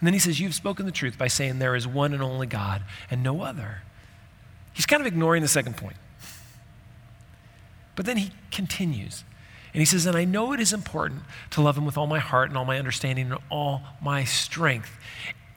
And 0.00 0.06
then 0.06 0.14
he 0.14 0.20
says, 0.20 0.38
You've 0.40 0.54
spoken 0.54 0.86
the 0.86 0.92
truth 0.92 1.18
by 1.18 1.28
saying 1.28 1.58
there 1.58 1.74
is 1.74 1.86
one 1.86 2.12
and 2.12 2.22
only 2.22 2.46
God 2.46 2.82
and 3.10 3.22
no 3.22 3.42
other. 3.42 3.82
He's 4.72 4.86
kind 4.86 5.00
of 5.00 5.06
ignoring 5.06 5.42
the 5.42 5.48
second 5.48 5.76
point. 5.76 5.96
But 7.96 8.06
then 8.06 8.16
he 8.16 8.30
continues. 8.52 9.24
And 9.74 9.80
he 9.80 9.84
says, 9.84 10.06
And 10.06 10.16
I 10.16 10.24
know 10.24 10.52
it 10.52 10.60
is 10.60 10.72
important 10.72 11.22
to 11.50 11.60
love 11.60 11.76
him 11.76 11.84
with 11.84 11.98
all 11.98 12.06
my 12.06 12.20
heart 12.20 12.48
and 12.48 12.56
all 12.56 12.64
my 12.64 12.78
understanding 12.78 13.32
and 13.32 13.40
all 13.50 13.82
my 14.00 14.24
strength 14.24 14.96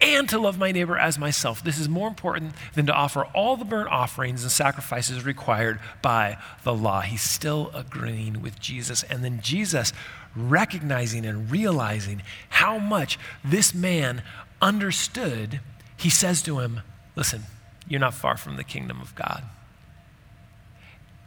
and 0.02 0.28
to 0.30 0.40
love 0.40 0.58
my 0.58 0.72
neighbor 0.72 0.98
as 0.98 1.20
myself. 1.20 1.64
This 1.64 1.78
is 1.78 1.88
more 1.88 2.08
important 2.08 2.54
than 2.74 2.86
to 2.88 2.94
offer 2.94 3.26
all 3.36 3.56
the 3.56 3.66
burnt 3.66 3.90
offerings 3.90 4.44
and 4.44 4.52
sacrifices 4.52 5.24
required 5.26 5.80
by 6.02 6.38
the 6.64 6.74
law. 6.74 7.02
He's 7.02 7.22
still 7.22 7.72
agreeing 7.74 8.42
with 8.42 8.60
Jesus. 8.60 9.04
And 9.04 9.24
then 9.24 9.42
Jesus, 9.42 9.94
recognizing 10.36 11.26
and 11.26 11.52
realizing 11.52 12.24
how 12.50 12.78
much 12.78 13.20
this 13.44 13.74
man 13.74 14.24
understood, 14.62 15.60
he 15.98 16.10
says 16.10 16.42
to 16.44 16.60
him, 16.60 16.82
Listen, 17.16 17.44
you're 17.88 18.00
not 18.00 18.14
far 18.14 18.38
from 18.38 18.56
the 18.56 18.64
kingdom 18.64 19.02
of 19.02 19.14
God. 19.16 19.44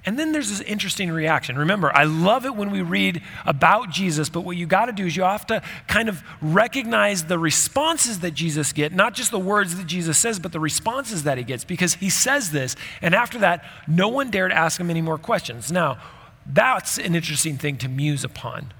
And 0.06 0.18
then 0.18 0.32
there's 0.32 0.50
this 0.50 0.60
interesting 0.60 1.10
reaction. 1.10 1.56
Remember, 1.56 1.90
I 1.94 2.04
love 2.04 2.44
it 2.44 2.54
when 2.54 2.70
we 2.70 2.82
read 2.82 3.22
about 3.46 3.90
Jesus, 3.90 4.28
but 4.28 4.42
what 4.42 4.56
you 4.56 4.66
got 4.66 4.86
to 4.86 4.92
do 4.92 5.06
is 5.06 5.16
you 5.16 5.22
have 5.22 5.46
to 5.46 5.62
kind 5.88 6.10
of 6.10 6.22
recognize 6.42 7.24
the 7.24 7.38
responses 7.38 8.20
that 8.20 8.32
Jesus 8.32 8.72
gets, 8.72 8.94
not 8.94 9.14
just 9.14 9.30
the 9.30 9.38
words 9.38 9.76
that 9.76 9.86
Jesus 9.86 10.18
says, 10.18 10.38
but 10.38 10.52
the 10.52 10.60
responses 10.60 11.22
that 11.22 11.38
he 11.38 11.44
gets, 11.44 11.64
because 11.64 11.94
he 11.94 12.10
says 12.10 12.50
this, 12.50 12.76
and 13.00 13.14
after 13.14 13.38
that, 13.38 13.64
no 13.88 14.08
one 14.08 14.30
dared 14.30 14.52
ask 14.52 14.78
him 14.78 14.90
any 14.90 15.00
more 15.00 15.16
questions. 15.16 15.72
Now, 15.72 15.98
that's 16.46 16.98
an 16.98 17.14
interesting 17.14 17.56
thing 17.56 17.78
to 17.78 17.88
muse 17.88 18.24
upon. 18.24 18.74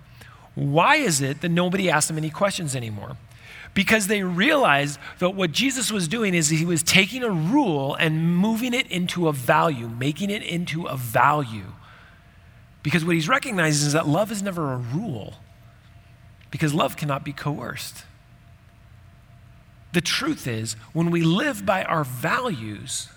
Why 0.54 0.96
is 0.96 1.22
it 1.22 1.40
that 1.40 1.48
nobody 1.48 1.88
asked 1.90 2.10
him 2.10 2.18
any 2.18 2.30
questions 2.30 2.76
anymore? 2.76 3.16
Because 3.74 4.06
they 4.06 4.22
realized 4.22 5.00
that 5.18 5.30
what 5.30 5.50
Jesus 5.50 5.90
was 5.90 6.06
doing 6.06 6.32
is 6.32 6.48
he 6.48 6.64
was 6.64 6.82
taking 6.82 7.22
a 7.24 7.30
rule 7.30 7.94
and 7.96 8.36
moving 8.36 8.72
it 8.72 8.86
into 8.86 9.28
a 9.28 9.32
value, 9.32 9.88
making 9.88 10.30
it 10.30 10.42
into 10.42 10.86
a 10.86 10.96
value. 10.96 11.72
Because 12.84 13.04
what 13.04 13.16
he's 13.16 13.28
recognizing 13.28 13.88
is 13.88 13.92
that 13.92 14.06
love 14.06 14.30
is 14.30 14.42
never 14.42 14.72
a 14.72 14.76
rule, 14.76 15.34
because 16.50 16.72
love 16.72 16.96
cannot 16.96 17.24
be 17.24 17.32
coerced. 17.32 18.04
The 19.92 20.00
truth 20.00 20.46
is, 20.46 20.74
when 20.92 21.10
we 21.10 21.22
live 21.22 21.66
by 21.66 21.82
our 21.84 22.04
values, 22.04 23.08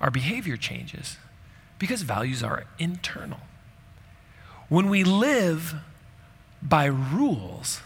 our 0.00 0.10
behavior 0.10 0.56
changes 0.56 1.16
because 1.78 2.02
values 2.02 2.42
are 2.42 2.64
internal. 2.78 3.40
When 4.68 4.90
we 4.90 5.04
live 5.04 5.74
by 6.62 6.86
rules, 6.86 7.80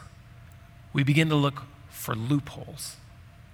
we 0.93 1.05
begin 1.05 1.29
to 1.29 1.37
look 1.37 1.63
for 2.03 2.17
loopholes. 2.17 2.97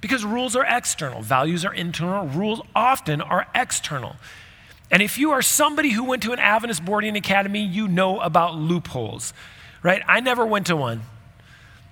Because 0.00 0.24
rules 0.24 0.56
are 0.56 0.64
external, 0.64 1.20
values 1.20 1.66
are 1.66 1.74
internal, 1.74 2.26
rules 2.26 2.62
often 2.74 3.20
are 3.20 3.46
external. 3.54 4.16
And 4.90 5.02
if 5.02 5.18
you 5.18 5.32
are 5.32 5.42
somebody 5.42 5.90
who 5.90 6.04
went 6.04 6.22
to 6.22 6.32
an 6.32 6.38
Adventist 6.38 6.82
boarding 6.82 7.14
academy, 7.14 7.62
you 7.62 7.88
know 7.88 8.20
about 8.20 8.54
loopholes, 8.54 9.34
right? 9.82 10.02
I 10.08 10.20
never 10.20 10.46
went 10.46 10.66
to 10.68 10.76
one. 10.76 11.02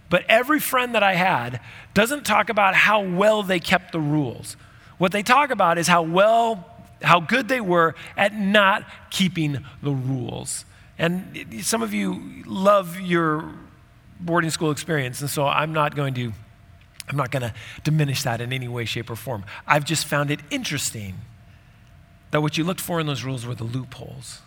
But 0.08 0.24
every 0.30 0.58
friend 0.58 0.94
that 0.94 1.02
I 1.02 1.14
had 1.14 1.60
doesn't 1.92 2.24
talk 2.24 2.48
about 2.48 2.74
how 2.74 3.00
well 3.00 3.42
they 3.42 3.60
kept 3.60 3.92
the 3.92 4.00
rules. 4.00 4.56
What 4.96 5.12
they 5.12 5.22
talk 5.22 5.50
about 5.50 5.76
is 5.76 5.88
how 5.88 6.02
well, 6.02 6.64
how 7.02 7.20
good 7.20 7.48
they 7.48 7.60
were 7.60 7.94
at 8.16 8.34
not 8.34 8.84
keeping 9.10 9.62
the 9.82 9.92
rules. 9.92 10.64
And 10.98 11.60
some 11.62 11.82
of 11.82 11.92
you 11.92 12.44
love 12.46 12.98
your 12.98 13.52
boarding 14.18 14.48
school 14.48 14.70
experience, 14.70 15.20
and 15.20 15.28
so 15.28 15.46
I'm 15.46 15.74
not 15.74 15.94
going 15.94 16.14
to 16.14 16.32
I'm 17.08 17.16
not 17.16 17.30
going 17.30 17.42
to 17.42 17.54
diminish 17.84 18.22
that 18.22 18.40
in 18.40 18.52
any 18.52 18.68
way 18.68 18.84
shape 18.84 19.10
or 19.10 19.16
form. 19.16 19.44
I've 19.66 19.84
just 19.84 20.06
found 20.06 20.30
it 20.30 20.40
interesting 20.50 21.14
that 22.30 22.40
what 22.40 22.58
you 22.58 22.64
looked 22.64 22.80
for 22.80 23.00
in 23.00 23.06
those 23.06 23.22
rules 23.22 23.46
were 23.46 23.54
the 23.54 23.64
loopholes. 23.64 24.40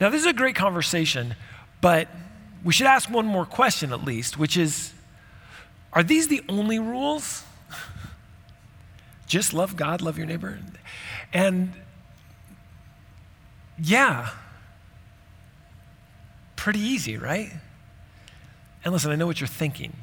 Now, 0.00 0.08
this 0.08 0.20
is 0.20 0.26
a 0.26 0.32
great 0.32 0.56
conversation, 0.56 1.36
but 1.80 2.08
we 2.64 2.72
should 2.72 2.86
ask 2.86 3.10
one 3.10 3.26
more 3.26 3.46
question 3.46 3.92
at 3.92 4.04
least, 4.04 4.38
which 4.38 4.56
is 4.56 4.92
are 5.92 6.02
these 6.02 6.28
the 6.28 6.42
only 6.48 6.78
rules? 6.78 7.44
Just 9.26 9.52
love 9.52 9.76
God, 9.76 10.00
love 10.00 10.18
your 10.18 10.26
neighbor? 10.26 10.58
And 11.32 11.72
yeah, 13.82 14.30
pretty 16.56 16.80
easy, 16.80 17.16
right? 17.16 17.52
And 18.84 18.92
listen, 18.92 19.10
I 19.10 19.16
know 19.16 19.26
what 19.26 19.40
you're 19.40 19.48
thinking, 19.48 19.94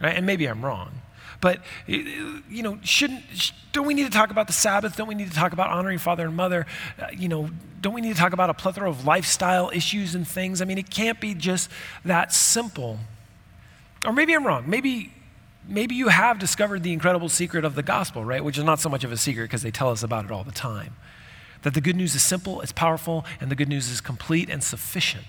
right? 0.00 0.16
And 0.16 0.26
maybe 0.26 0.46
I'm 0.46 0.64
wrong. 0.64 1.02
But, 1.40 1.60
you 1.86 2.62
know, 2.62 2.78
shouldn't, 2.82 3.52
don't 3.72 3.86
we 3.86 3.94
need 3.94 4.04
to 4.04 4.10
talk 4.10 4.30
about 4.30 4.48
the 4.48 4.52
Sabbath? 4.52 4.96
Don't 4.96 5.06
we 5.06 5.14
need 5.14 5.28
to 5.28 5.36
talk 5.36 5.52
about 5.52 5.70
honoring 5.70 5.98
father 5.98 6.26
and 6.26 6.34
mother? 6.34 6.66
Uh, 7.00 7.06
you 7.16 7.28
know, 7.28 7.50
don't 7.80 7.94
we 7.94 8.00
need 8.00 8.14
to 8.14 8.18
talk 8.18 8.32
about 8.32 8.50
a 8.50 8.54
plethora 8.54 8.90
of 8.90 9.06
lifestyle 9.06 9.70
issues 9.72 10.16
and 10.16 10.26
things? 10.26 10.60
I 10.60 10.64
mean, 10.64 10.78
it 10.78 10.90
can't 10.90 11.20
be 11.20 11.34
just 11.34 11.70
that 12.04 12.32
simple. 12.32 12.98
Or 14.04 14.12
maybe 14.12 14.34
I'm 14.34 14.44
wrong. 14.44 14.64
Maybe, 14.68 15.12
maybe 15.68 15.94
you 15.94 16.08
have 16.08 16.40
discovered 16.40 16.82
the 16.82 16.92
incredible 16.92 17.28
secret 17.28 17.64
of 17.64 17.76
the 17.76 17.84
gospel, 17.84 18.24
right? 18.24 18.42
Which 18.42 18.58
is 18.58 18.64
not 18.64 18.80
so 18.80 18.88
much 18.88 19.04
of 19.04 19.12
a 19.12 19.16
secret 19.16 19.44
because 19.44 19.62
they 19.62 19.70
tell 19.70 19.90
us 19.90 20.02
about 20.02 20.24
it 20.24 20.32
all 20.32 20.42
the 20.42 20.50
time. 20.50 20.96
That 21.62 21.74
the 21.74 21.80
good 21.80 21.96
news 21.96 22.16
is 22.16 22.22
simple, 22.22 22.60
it's 22.62 22.72
powerful, 22.72 23.24
and 23.40 23.48
the 23.48 23.56
good 23.56 23.68
news 23.68 23.90
is 23.90 24.00
complete 24.00 24.48
and 24.48 24.62
sufficient, 24.62 25.24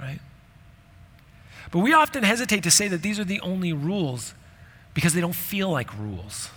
right? 0.00 0.20
But 1.70 1.80
we 1.80 1.92
often 1.92 2.22
hesitate 2.22 2.62
to 2.62 2.70
say 2.70 2.88
that 2.88 3.02
these 3.02 3.18
are 3.18 3.24
the 3.24 3.40
only 3.40 3.72
rules 3.72 4.34
because 4.94 5.14
they 5.14 5.20
don't 5.20 5.34
feel 5.34 5.70
like 5.70 5.96
rules. 5.98 6.50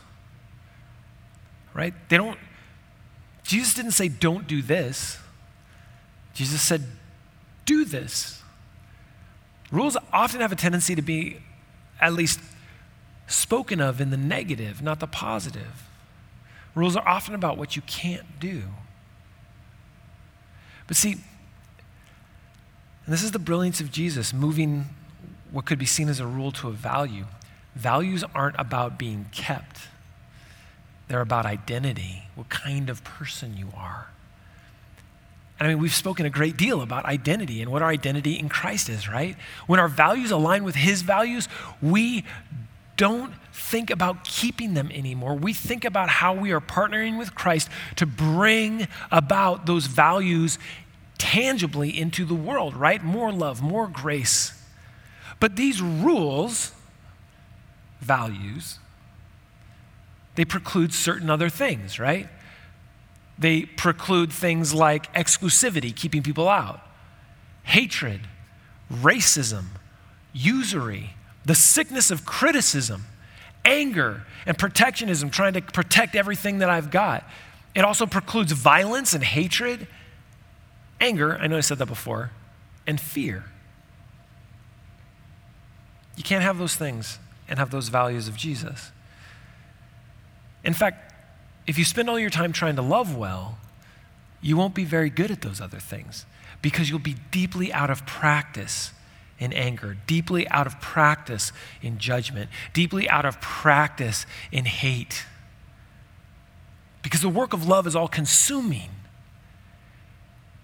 Right? 1.74 1.94
They 2.10 2.18
don't, 2.18 2.38
Jesus 3.44 3.74
didn't 3.74 3.92
say, 3.92 4.08
don't 4.08 4.48
do 4.48 4.62
this. 4.62 5.18
Jesus 6.34 6.62
said, 6.62 6.86
do 7.66 7.86
this. 7.86 8.42
Rules 9.72 9.98
often 10.12 10.42
have 10.42 10.52
a 10.52 10.56
tendency 10.56 10.96
to 10.96 11.02
be 11.02 11.38
at 12.00 12.14
least 12.14 12.40
spoken 13.28 13.80
of 13.80 14.02
in 14.02 14.10
the 14.10 14.18
negative, 14.18 14.82
not 14.82 15.00
the 15.00 15.08
positive. 15.08 15.84
Rules 16.76 16.96
are 16.96 17.08
often 17.08 17.36
about 17.36 17.58
what 17.58 17.76
you 17.76 17.82
can't 17.84 18.40
do. 18.40 18.64
But 20.88 20.98
see, 20.98 21.12
and 21.12 23.14
this 23.14 23.24
is 23.24 23.32
the 23.32 23.40
brilliance 23.40 23.82
of 23.82 23.92
Jesus 23.92 24.34
moving 24.34 24.86
what 25.52 25.66
could 25.66 25.80
be 25.80 25.86
seen 25.86 26.10
as 26.10 26.20
a 26.20 26.28
rule 26.28 26.52
to 26.54 26.68
a 26.68 26.72
value. 26.72 27.26
Values 27.76 28.24
aren't 28.36 28.56
about 28.60 28.98
being 28.98 29.28
kept, 29.32 29.88
they're 31.08 31.22
about 31.22 31.46
identity, 31.46 32.24
what 32.36 32.50
kind 32.50 32.90
of 32.90 33.04
person 33.04 33.58
you 33.58 33.70
are. 33.76 34.08
And 35.60 35.68
I 35.68 35.74
mean, 35.74 35.82
we've 35.82 35.94
spoken 35.94 36.26
a 36.26 36.30
great 36.30 36.56
deal 36.56 36.82
about 36.82 37.06
identity 37.06 37.62
and 37.62 37.70
what 37.70 37.82
our 37.82 37.90
identity 37.90 38.40
in 38.40 38.48
Christ 38.48 38.88
is, 38.88 39.10
right? 39.10 39.36
When 39.68 39.80
our 39.80 39.90
values 39.90 40.32
align 40.32 40.64
with 40.64 40.76
His 40.76 41.02
values, 41.02 41.50
we 41.82 42.24
don't 42.96 43.34
think 43.52 43.90
about 43.90 44.24
keeping 44.24 44.74
them 44.74 44.90
anymore. 44.94 45.36
We 45.36 45.54
think 45.54 45.84
about 45.84 46.10
how 46.10 46.34
we 46.34 46.52
are 46.52 46.62
partnering 46.62 47.18
with 47.18 47.36
Christ 47.36 47.70
to 47.98 48.06
bring 48.06 48.88
about 49.12 49.66
those 49.66 49.86
values 49.86 50.60
tangibly 51.18 51.98
into 51.98 52.26
the 52.26 52.34
world, 52.34 52.76
right? 52.76 53.04
More 53.04 53.32
love, 53.32 53.62
more 53.62 53.88
grace. 53.88 54.59
But 55.40 55.56
these 55.56 55.82
rules 55.82 56.74
values, 58.02 58.80
they 60.36 60.46
preclude 60.46 60.94
certain 60.94 61.30
other 61.30 61.50
things, 61.50 62.00
right? 62.00 62.28
They 63.38 63.64
preclude 63.64 64.32
things 64.32 64.74
like 64.74 65.14
exclusivity, 65.14 65.96
keeping 65.96 66.24
people 66.24 66.50
out, 66.50 66.82
hatred, 67.64 68.22
racism, 68.92 69.66
usury, 70.34 71.12
the 71.46 71.56
sickness 71.56 72.12
of 72.12 72.26
criticism, 72.26 73.06
anger, 73.64 74.26
and 74.46 74.58
protectionism, 74.58 75.30
trying 75.30 75.54
to 75.54 75.62
protect 75.62 76.16
everything 76.16 76.60
that 76.60 76.70
I've 76.70 76.92
got. 76.92 77.24
It 77.76 77.86
also 77.86 78.06
precludes 78.06 78.52
violence 78.52 79.14
and 79.14 79.24
hatred, 79.24 79.88
anger, 81.00 81.38
I 81.38 81.48
know 81.48 81.58
I 81.58 81.62
said 81.62 81.78
that 81.78 81.86
before, 81.86 82.32
and 82.86 83.00
fear. 83.00 83.46
You 86.20 86.24
can't 86.26 86.44
have 86.44 86.58
those 86.58 86.76
things 86.76 87.18
and 87.48 87.58
have 87.60 87.72
those 87.72 87.88
values 87.88 88.28
of 88.28 88.36
Jesus. 88.36 88.92
In 90.66 90.74
fact, 90.74 91.14
if 91.66 91.78
you 91.78 91.86
spend 91.86 92.10
all 92.10 92.20
your 92.20 92.30
time 92.30 92.52
trying 92.52 92.76
to 92.76 92.82
love 92.82 93.16
well, 93.16 93.58
you 94.42 94.58
won't 94.58 94.76
be 94.76 94.84
very 94.84 95.10
good 95.10 95.32
at 95.32 95.40
those 95.40 95.62
other 95.62 95.80
things 95.80 96.26
because 96.62 96.90
you'll 96.90 97.00
be 97.00 97.16
deeply 97.32 97.72
out 97.72 97.90
of 97.90 98.06
practice 98.06 98.92
in 99.40 99.54
anger, 99.54 99.96
deeply 100.08 100.46
out 100.50 100.68
of 100.68 100.82
practice 100.82 101.54
in 101.82 102.00
judgment, 102.00 102.50
deeply 102.74 103.08
out 103.08 103.24
of 103.24 103.40
practice 103.40 104.26
in 104.52 104.66
hate. 104.66 105.24
Because 107.02 107.22
the 107.22 107.30
work 107.30 107.54
of 107.54 107.66
love 107.66 107.88
is 107.88 107.96
all 107.96 108.10
consuming. 108.10 108.90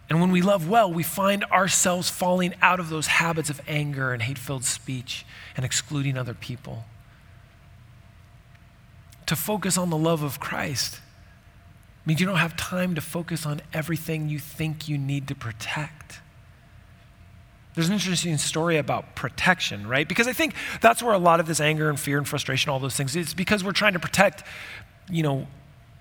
And 0.09 0.21
when 0.21 0.31
we 0.31 0.41
love 0.41 0.69
well, 0.69 0.91
we 0.91 1.03
find 1.03 1.43
ourselves 1.45 2.09
falling 2.09 2.53
out 2.61 2.79
of 2.79 2.89
those 2.89 3.07
habits 3.07 3.49
of 3.49 3.59
anger 3.67 4.13
and 4.13 4.21
hate 4.21 4.37
filled 4.37 4.63
speech 4.63 5.25
and 5.55 5.65
excluding 5.65 6.17
other 6.17 6.33
people. 6.33 6.85
To 9.25 9.35
focus 9.35 9.77
on 9.77 9.89
the 9.89 9.97
love 9.97 10.21
of 10.21 10.39
Christ 10.39 10.99
means 12.05 12.19
you 12.19 12.27
don't 12.27 12.37
have 12.37 12.55
time 12.55 12.93
to 12.93 13.01
focus 13.01 13.45
on 13.47 13.61
everything 13.73 14.29
you 14.29 14.37
think 14.37 14.87
you 14.87 14.97
need 14.97 15.27
to 15.27 15.35
protect. 15.35 16.19
There's 17.73 17.87
an 17.87 17.93
interesting 17.93 18.37
story 18.37 18.77
about 18.77 19.15
protection, 19.15 19.87
right? 19.87 20.07
Because 20.07 20.27
I 20.27 20.33
think 20.33 20.53
that's 20.81 21.01
where 21.01 21.13
a 21.13 21.17
lot 21.17 21.39
of 21.39 21.47
this 21.47 21.59
anger 21.59 21.89
and 21.89 21.99
fear 21.99 22.17
and 22.19 22.27
frustration, 22.27 22.69
all 22.69 22.79
those 22.79 22.95
things, 22.95 23.15
it's 23.15 23.33
because 23.33 23.63
we're 23.63 23.73
trying 23.73 23.93
to 23.93 23.99
protect, 23.99 24.43
you 25.09 25.23
know, 25.23 25.47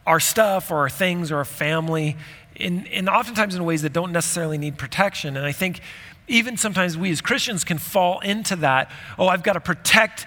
our 0.06 0.20
stuff 0.20 0.70
or 0.70 0.76
our 0.76 0.90
things 0.90 1.32
or 1.32 1.38
our 1.38 1.44
family 1.44 2.16
in, 2.56 2.86
in 2.86 3.08
oftentimes 3.08 3.54
in 3.54 3.64
ways 3.64 3.82
that 3.82 3.92
don't 3.92 4.12
necessarily 4.12 4.58
need 4.58 4.78
protection. 4.78 5.36
And 5.36 5.44
I 5.44 5.52
think 5.52 5.80
even 6.28 6.56
sometimes 6.56 6.96
we 6.96 7.10
as 7.10 7.20
Christians 7.20 7.64
can 7.64 7.78
fall 7.78 8.20
into 8.20 8.56
that. 8.56 8.90
Oh, 9.18 9.28
I've 9.28 9.42
got 9.42 9.54
to 9.54 9.60
protect 9.60 10.26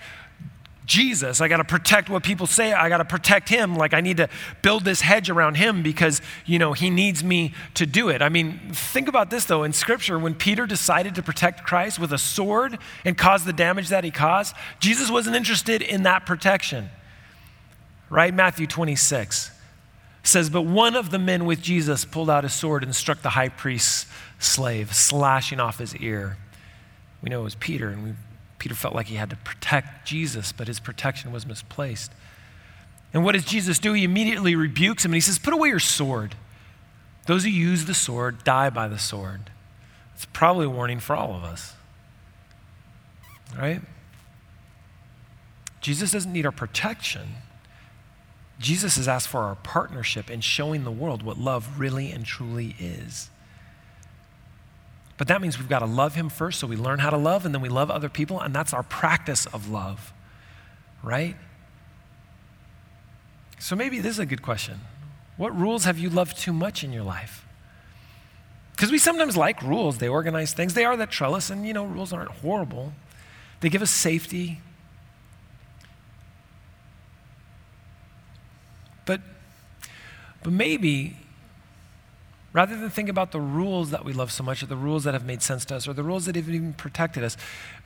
Jesus. 0.85 1.41
I 1.41 1.49
got 1.49 1.57
to 1.57 1.65
protect 1.65 2.09
what 2.09 2.23
people 2.23 2.47
say. 2.47 2.71
I 2.71 2.87
got 2.87 2.99
to 2.99 3.05
protect 3.05 3.49
him. 3.49 3.75
Like 3.75 3.93
I 3.93 3.99
need 3.99 4.17
to 4.17 4.29
build 4.61 4.85
this 4.85 5.01
hedge 5.01 5.29
around 5.29 5.55
him 5.55 5.83
because, 5.83 6.21
you 6.45 6.59
know, 6.59 6.73
he 6.73 6.89
needs 6.89 7.23
me 7.23 7.53
to 7.73 7.85
do 7.85 8.07
it. 8.09 8.21
I 8.21 8.29
mean, 8.29 8.71
think 8.71 9.09
about 9.09 9.29
this 9.29 9.45
though. 9.45 9.63
In 9.63 9.73
scripture, 9.73 10.17
when 10.17 10.33
Peter 10.33 10.65
decided 10.65 11.15
to 11.15 11.23
protect 11.23 11.65
Christ 11.65 11.99
with 11.99 12.13
a 12.13 12.17
sword 12.17 12.79
and 13.03 13.17
cause 13.17 13.43
the 13.43 13.53
damage 13.53 13.89
that 13.89 14.05
he 14.05 14.11
caused, 14.11 14.55
Jesus 14.79 15.11
wasn't 15.11 15.35
interested 15.35 15.81
in 15.81 16.03
that 16.03 16.25
protection. 16.25 16.89
Right? 18.09 18.33
Matthew 18.33 18.67
26 18.67 19.51
says, 20.27 20.49
But 20.49 20.63
one 20.63 20.95
of 20.95 21.11
the 21.11 21.19
men 21.19 21.45
with 21.45 21.61
Jesus 21.61 22.05
pulled 22.05 22.29
out 22.29 22.43
his 22.43 22.53
sword 22.53 22.83
and 22.83 22.95
struck 22.95 23.21
the 23.21 23.29
high 23.29 23.49
priest's 23.49 24.05
slave, 24.39 24.93
slashing 24.93 25.59
off 25.59 25.79
his 25.79 25.95
ear. 25.95 26.37
We 27.21 27.29
know 27.29 27.41
it 27.41 27.45
was 27.45 27.55
Peter, 27.55 27.89
and 27.89 28.03
we, 28.03 28.13
Peter 28.59 28.75
felt 28.75 28.93
like 28.93 29.07
he 29.07 29.15
had 29.15 29.29
to 29.29 29.35
protect 29.37 30.05
Jesus, 30.07 30.51
but 30.51 30.67
his 30.67 30.79
protection 30.79 31.31
was 31.31 31.45
misplaced. 31.45 32.11
And 33.13 33.23
what 33.23 33.33
does 33.33 33.45
Jesus 33.45 33.79
do? 33.79 33.93
He 33.93 34.03
immediately 34.03 34.55
rebukes 34.55 35.05
him 35.05 35.11
and 35.11 35.15
he 35.15 35.21
says, 35.21 35.39
Put 35.39 35.53
away 35.53 35.69
your 35.69 35.79
sword. 35.79 36.35
Those 37.25 37.43
who 37.43 37.49
use 37.49 37.85
the 37.85 37.93
sword 37.93 38.43
die 38.43 38.69
by 38.69 38.87
the 38.87 38.99
sword. 38.99 39.49
It's 40.13 40.25
probably 40.25 40.65
a 40.65 40.69
warning 40.69 40.99
for 40.99 41.15
all 41.15 41.35
of 41.35 41.43
us. 41.43 41.73
Right? 43.57 43.81
Jesus 45.79 46.11
doesn't 46.11 46.31
need 46.31 46.45
our 46.45 46.51
protection. 46.51 47.27
Jesus 48.59 48.97
has 48.97 49.07
asked 49.07 49.27
for 49.27 49.41
our 49.41 49.55
partnership 49.55 50.29
in 50.29 50.41
showing 50.41 50.83
the 50.83 50.91
world 50.91 51.21
what 51.21 51.37
love 51.37 51.79
really 51.79 52.11
and 52.11 52.25
truly 52.25 52.75
is. 52.79 53.29
But 55.17 55.27
that 55.27 55.41
means 55.41 55.57
we've 55.57 55.69
got 55.69 55.79
to 55.79 55.85
love 55.85 56.15
him 56.15 56.29
first, 56.29 56.59
so 56.59 56.67
we 56.67 56.75
learn 56.75 56.99
how 56.99 57.09
to 57.09 57.17
love, 57.17 57.45
and 57.45 57.53
then 57.53 57.61
we 57.61 57.69
love 57.69 57.89
other 57.89 58.09
people, 58.09 58.39
and 58.39 58.53
that's 58.53 58.73
our 58.73 58.83
practice 58.83 59.45
of 59.47 59.69
love. 59.69 60.13
right? 61.03 61.35
So 63.59 63.75
maybe 63.75 63.99
this 63.99 64.11
is 64.11 64.19
a 64.19 64.25
good 64.25 64.41
question. 64.41 64.79
What 65.37 65.57
rules 65.57 65.85
have 65.85 65.97
you 65.97 66.09
loved 66.09 66.37
too 66.37 66.53
much 66.53 66.83
in 66.83 66.91
your 66.91 67.03
life? 67.03 67.45
Because 68.75 68.91
we 68.91 68.99
sometimes 68.99 69.35
like 69.35 69.61
rules. 69.63 69.97
They 69.97 70.07
organize 70.07 70.53
things. 70.53 70.75
They 70.75 70.85
are 70.85 70.95
that 70.97 71.09
trellis, 71.09 71.49
and 71.49 71.65
you 71.65 71.73
know, 71.73 71.85
rules 71.85 72.13
aren't 72.13 72.29
horrible. 72.29 72.93
They 73.61 73.69
give 73.69 73.81
us 73.81 73.89
safety. 73.89 74.61
But, 79.07 79.21
but 80.43 80.53
maybe, 80.53 81.17
rather 82.53 82.77
than 82.77 82.91
think 82.91 83.09
about 83.09 83.31
the 83.31 83.39
rules 83.39 83.89
that 83.89 84.05
we 84.05 84.13
love 84.13 84.31
so 84.31 84.43
much, 84.43 84.61
or 84.61 84.67
the 84.67 84.75
rules 84.75 85.05
that 85.05 85.15
have 85.15 85.25
made 85.25 85.41
sense 85.41 85.65
to 85.65 85.77
us, 85.77 85.87
or 85.87 85.93
the 85.93 86.03
rules 86.03 86.27
that 86.27 86.35
have 86.35 86.47
even 86.47 86.73
protected 86.73 87.23
us, 87.23 87.35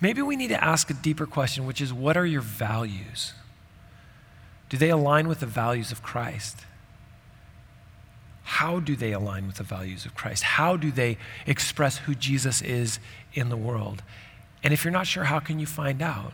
maybe 0.01 0.21
we 0.21 0.35
need 0.35 0.49
to 0.49 0.61
ask 0.61 0.89
a 0.89 0.93
deeper 0.93 1.25
question, 1.25 1.65
which 1.65 1.79
is 1.79 1.93
what 1.93 2.17
are 2.17 2.25
your 2.25 2.41
values? 2.41 3.33
Do 4.67 4.77
they 4.77 4.89
align 4.89 5.29
with 5.29 5.39
the 5.39 5.45
values 5.45 5.91
of 5.91 6.01
Christ? 6.01 6.65
How 8.43 8.79
do 8.79 8.95
they 8.95 9.11
align 9.11 9.47
with 9.47 9.55
the 9.57 9.63
values 9.63 10.05
of 10.05 10.15
Christ? 10.15 10.43
How 10.43 10.75
do 10.75 10.91
they 10.91 11.17
express 11.45 11.99
who 11.99 12.15
Jesus 12.15 12.61
is 12.61 12.99
in 13.33 13.49
the 13.49 13.57
world? 13.57 14.01
And 14.63 14.73
if 14.73 14.83
you're 14.83 14.91
not 14.91 15.07
sure, 15.07 15.25
how 15.25 15.39
can 15.39 15.59
you 15.59 15.65
find 15.65 16.01
out? 16.01 16.33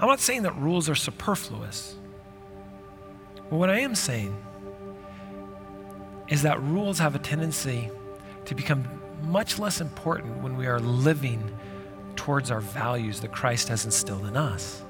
I'm 0.00 0.08
not 0.08 0.20
saying 0.20 0.42
that 0.42 0.56
rules 0.56 0.88
are 0.88 0.94
superfluous. 0.94 1.94
But 3.52 3.58
what 3.58 3.68
I 3.68 3.80
am 3.80 3.94
saying 3.94 4.34
is 6.26 6.40
that 6.40 6.62
rules 6.62 6.98
have 7.00 7.14
a 7.14 7.18
tendency 7.18 7.90
to 8.46 8.54
become 8.54 8.88
much 9.24 9.58
less 9.58 9.82
important 9.82 10.38
when 10.38 10.56
we 10.56 10.66
are 10.66 10.80
living 10.80 11.54
towards 12.16 12.50
our 12.50 12.62
values 12.62 13.20
that 13.20 13.30
Christ 13.30 13.68
has 13.68 13.84
instilled 13.84 14.24
in 14.24 14.38
us. 14.38 14.82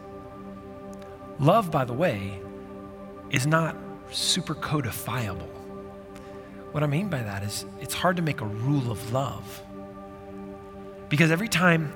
Love, 1.40 1.72
by 1.72 1.84
the 1.84 1.92
way, 1.92 2.40
is 3.30 3.48
not 3.48 3.76
super 4.12 4.54
codifiable. 4.54 5.50
What 6.70 6.84
I 6.84 6.86
mean 6.86 7.08
by 7.08 7.24
that 7.24 7.42
is 7.42 7.66
it's 7.80 7.94
hard 7.94 8.14
to 8.14 8.22
make 8.22 8.42
a 8.42 8.46
rule 8.46 8.92
of 8.92 9.12
love. 9.12 9.60
Because 11.08 11.32
every 11.32 11.48
time 11.48 11.92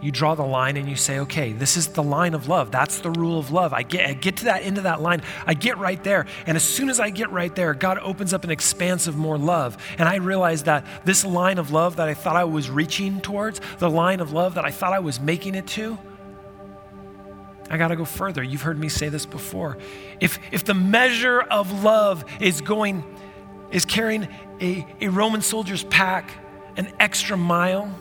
you 0.00 0.12
draw 0.12 0.34
the 0.34 0.44
line 0.44 0.76
and 0.76 0.88
you 0.88 0.96
say, 0.96 1.18
okay, 1.20 1.52
this 1.52 1.76
is 1.76 1.88
the 1.88 2.02
line 2.02 2.34
of 2.34 2.48
love. 2.48 2.70
That's 2.70 3.00
the 3.00 3.10
rule 3.10 3.38
of 3.38 3.50
love. 3.50 3.72
I 3.72 3.82
get, 3.82 4.08
I 4.08 4.12
get 4.12 4.38
to 4.38 4.44
that 4.46 4.62
end 4.62 4.78
of 4.78 4.84
that 4.84 5.00
line. 5.00 5.22
I 5.46 5.54
get 5.54 5.78
right 5.78 6.02
there. 6.04 6.26
And 6.46 6.56
as 6.56 6.62
soon 6.62 6.88
as 6.88 7.00
I 7.00 7.10
get 7.10 7.30
right 7.30 7.54
there, 7.54 7.74
God 7.74 7.98
opens 7.98 8.32
up 8.32 8.44
an 8.44 8.50
expanse 8.50 9.06
of 9.06 9.16
more 9.16 9.38
love. 9.38 9.76
And 9.98 10.08
I 10.08 10.16
realize 10.16 10.64
that 10.64 10.84
this 11.04 11.24
line 11.24 11.58
of 11.58 11.72
love 11.72 11.96
that 11.96 12.08
I 12.08 12.14
thought 12.14 12.36
I 12.36 12.44
was 12.44 12.70
reaching 12.70 13.20
towards, 13.20 13.60
the 13.78 13.90
line 13.90 14.20
of 14.20 14.32
love 14.32 14.54
that 14.54 14.64
I 14.64 14.70
thought 14.70 14.92
I 14.92 15.00
was 15.00 15.20
making 15.20 15.54
it 15.54 15.66
to, 15.68 15.98
I 17.70 17.76
got 17.76 17.88
to 17.88 17.96
go 17.96 18.04
further. 18.04 18.42
You've 18.42 18.62
heard 18.62 18.78
me 18.78 18.88
say 18.88 19.08
this 19.10 19.26
before. 19.26 19.76
If, 20.20 20.38
if 20.52 20.64
the 20.64 20.74
measure 20.74 21.40
of 21.40 21.84
love 21.84 22.24
is 22.40 22.60
going, 22.60 23.04
is 23.70 23.84
carrying 23.84 24.28
a, 24.60 24.86
a 25.00 25.08
Roman 25.08 25.42
soldier's 25.42 25.84
pack 25.84 26.30
an 26.78 26.92
extra 27.00 27.36
mile, 27.36 27.92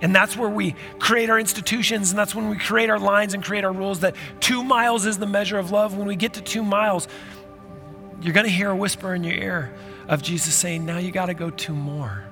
and 0.00 0.14
that's 0.14 0.36
where 0.36 0.48
we 0.48 0.74
create 0.98 1.28
our 1.28 1.38
institutions, 1.38 2.10
and 2.10 2.18
that's 2.18 2.34
when 2.34 2.48
we 2.48 2.56
create 2.56 2.88
our 2.88 3.00
lines 3.00 3.34
and 3.34 3.42
create 3.42 3.64
our 3.64 3.72
rules 3.72 4.00
that 4.00 4.14
two 4.40 4.62
miles 4.62 5.06
is 5.06 5.18
the 5.18 5.26
measure 5.26 5.58
of 5.58 5.70
love. 5.70 5.96
When 5.96 6.06
we 6.06 6.14
get 6.14 6.34
to 6.34 6.40
two 6.40 6.62
miles, 6.62 7.08
you're 8.20 8.34
going 8.34 8.46
to 8.46 8.52
hear 8.52 8.70
a 8.70 8.76
whisper 8.76 9.14
in 9.14 9.24
your 9.24 9.34
ear 9.34 9.74
of 10.06 10.22
Jesus 10.22 10.54
saying, 10.54 10.86
Now 10.86 10.98
you 10.98 11.10
got 11.10 11.26
to 11.26 11.34
go 11.34 11.50
two 11.50 11.74
more. 11.74 12.24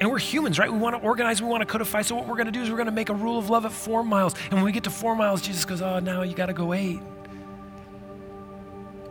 And 0.00 0.10
we're 0.10 0.18
humans, 0.18 0.58
right? 0.58 0.70
We 0.70 0.78
want 0.78 0.96
to 0.96 1.02
organize, 1.02 1.40
we 1.40 1.48
want 1.48 1.62
to 1.62 1.66
codify. 1.66 2.02
So, 2.02 2.14
what 2.14 2.26
we're 2.26 2.36
going 2.36 2.46
to 2.46 2.52
do 2.52 2.62
is 2.62 2.68
we're 2.68 2.76
going 2.76 2.86
to 2.86 2.92
make 2.92 3.08
a 3.08 3.14
rule 3.14 3.38
of 3.38 3.48
love 3.48 3.64
at 3.64 3.72
four 3.72 4.02
miles. 4.02 4.34
And 4.44 4.54
when 4.54 4.64
we 4.64 4.72
get 4.72 4.84
to 4.84 4.90
four 4.90 5.16
miles, 5.16 5.40
Jesus 5.40 5.64
goes, 5.64 5.80
Oh, 5.80 5.98
now 5.98 6.22
you 6.22 6.34
got 6.34 6.46
to 6.46 6.52
go 6.52 6.74
eight. 6.74 7.00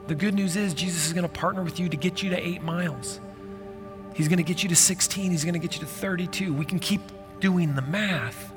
The 0.08 0.16
good 0.16 0.34
news 0.34 0.56
is, 0.56 0.74
Jesus 0.74 1.08
is 1.08 1.14
going 1.14 1.24
to 1.24 1.30
partner 1.30 1.64
with 1.64 1.80
you 1.80 1.90
to 1.90 1.98
get 1.98 2.22
you 2.22 2.30
to 2.32 2.38
eight 2.38 2.62
miles. 2.62 3.22
He's 4.14 4.28
going 4.28 4.38
to 4.38 4.44
get 4.44 4.64
you 4.64 4.70
to 4.70 4.76
16. 4.76 5.32
He's 5.32 5.44
going 5.44 5.54
to 5.54 5.60
get 5.60 5.74
you 5.74 5.80
to 5.80 5.86
32. 5.86 6.54
We 6.54 6.66
can 6.66 6.80
keep 6.80 7.02
doing 7.40 7.76
the 7.76 7.82
math. 7.82 8.52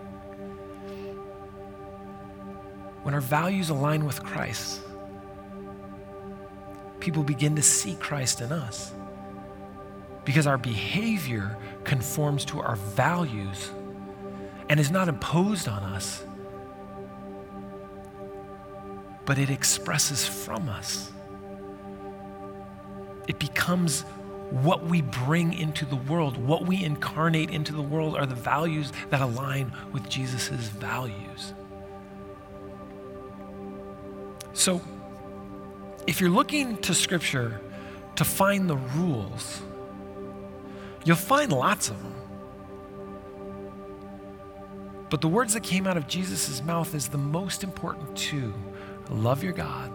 When 3.02 3.14
our 3.14 3.20
values 3.20 3.70
align 3.70 4.04
with 4.04 4.22
Christ, 4.22 4.80
people 7.00 7.22
begin 7.22 7.56
to 7.56 7.62
see 7.62 7.94
Christ 7.94 8.40
in 8.40 8.52
us 8.52 8.92
because 10.24 10.46
our 10.46 10.58
behavior 10.58 11.56
conforms 11.84 12.44
to 12.46 12.60
our 12.60 12.74
values 12.76 13.70
and 14.68 14.80
is 14.80 14.90
not 14.90 15.08
imposed 15.08 15.68
on 15.68 15.84
us, 15.84 16.24
but 19.24 19.38
it 19.38 19.50
expresses 19.50 20.26
from 20.26 20.68
us. 20.68 21.12
It 23.28 23.38
becomes 23.38 24.04
what 24.50 24.84
we 24.84 25.02
bring 25.02 25.52
into 25.52 25.84
the 25.84 25.96
world, 25.96 26.36
what 26.36 26.66
we 26.66 26.84
incarnate 26.84 27.50
into 27.50 27.72
the 27.72 27.82
world 27.82 28.16
are 28.16 28.26
the 28.26 28.34
values 28.34 28.92
that 29.10 29.20
align 29.20 29.72
with 29.92 30.08
Jesus' 30.08 30.48
values. 30.48 31.52
So, 34.52 34.80
if 36.06 36.20
you're 36.20 36.30
looking 36.30 36.78
to 36.78 36.94
Scripture 36.94 37.60
to 38.14 38.24
find 38.24 38.70
the 38.70 38.76
rules, 38.76 39.60
you'll 41.04 41.16
find 41.16 41.52
lots 41.52 41.90
of 41.90 42.00
them. 42.02 42.14
But 45.10 45.20
the 45.20 45.28
words 45.28 45.54
that 45.54 45.62
came 45.62 45.86
out 45.86 45.96
of 45.96 46.06
Jesus' 46.06 46.62
mouth 46.62 46.94
is 46.94 47.08
the 47.08 47.18
most 47.18 47.62
important 47.64 48.16
two 48.16 48.54
love 49.10 49.42
your 49.42 49.52
God, 49.52 49.92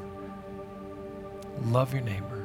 love 1.66 1.94
your 1.94 2.04
neighbor. 2.04 2.41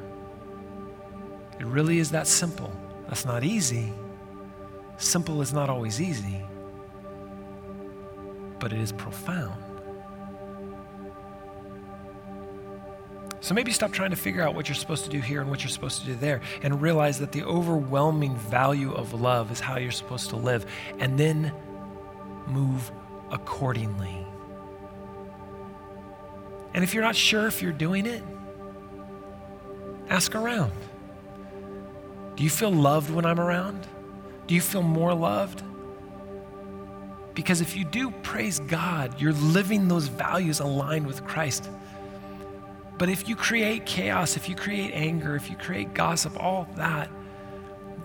It 1.59 1.65
really 1.65 1.99
is 1.99 2.11
that 2.11 2.27
simple. 2.27 2.71
That's 3.07 3.25
not 3.25 3.43
easy. 3.43 3.93
Simple 4.97 5.41
is 5.41 5.53
not 5.53 5.69
always 5.69 6.01
easy, 6.01 6.41
but 8.59 8.73
it 8.73 8.79
is 8.79 8.91
profound. 8.91 9.63
So 13.39 13.53
maybe 13.53 13.71
stop 13.71 13.91
trying 13.91 14.09
to 14.09 14.15
figure 14.15 14.41
out 14.41 14.55
what 14.55 14.67
you're 14.67 14.75
supposed 14.75 15.05
to 15.05 15.09
do 15.09 15.21
here 15.21 15.39
and 15.39 15.49
what 15.49 15.61
you're 15.61 15.69
supposed 15.69 16.01
to 16.01 16.05
do 16.07 16.15
there 16.15 16.41
and 16.63 16.81
realize 16.81 17.19
that 17.19 17.31
the 17.31 17.43
overwhelming 17.43 18.35
value 18.35 18.91
of 18.93 19.13
love 19.13 19.51
is 19.51 19.59
how 19.59 19.77
you're 19.77 19.91
supposed 19.91 20.31
to 20.31 20.35
live 20.35 20.65
and 20.99 21.17
then 21.17 21.53
move 22.47 22.91
accordingly. 23.31 24.25
And 26.73 26.83
if 26.83 26.93
you're 26.93 27.03
not 27.03 27.15
sure 27.15 27.47
if 27.47 27.61
you're 27.61 27.71
doing 27.71 28.05
it, 28.05 28.23
ask 30.09 30.35
around. 30.35 30.73
Do 32.37 32.43
you 32.43 32.51
feel 32.51 32.71
loved 32.71 33.09
when 33.09 33.25
I'm 33.25 33.39
around? 33.39 33.87
Do 34.45 34.53
you 34.53 34.61
feel 34.61 34.83
more 34.83 35.11
loved? 35.11 35.63
Because 37.33 37.61
if 37.61 37.75
you 37.75 37.83
do, 37.83 38.11
praise 38.11 38.59
God, 38.59 39.19
you're 39.19 39.33
living 39.33 39.87
those 39.87 40.07
values 40.07 40.59
aligned 40.59 41.07
with 41.07 41.25
Christ. 41.25 41.67
But 42.99 43.09
if 43.09 43.27
you 43.27 43.35
create 43.35 43.87
chaos, 43.87 44.37
if 44.37 44.47
you 44.47 44.55
create 44.55 44.91
anger, 44.93 45.35
if 45.35 45.49
you 45.49 45.55
create 45.55 45.95
gossip, 45.95 46.39
all 46.39 46.67
that, 46.75 47.09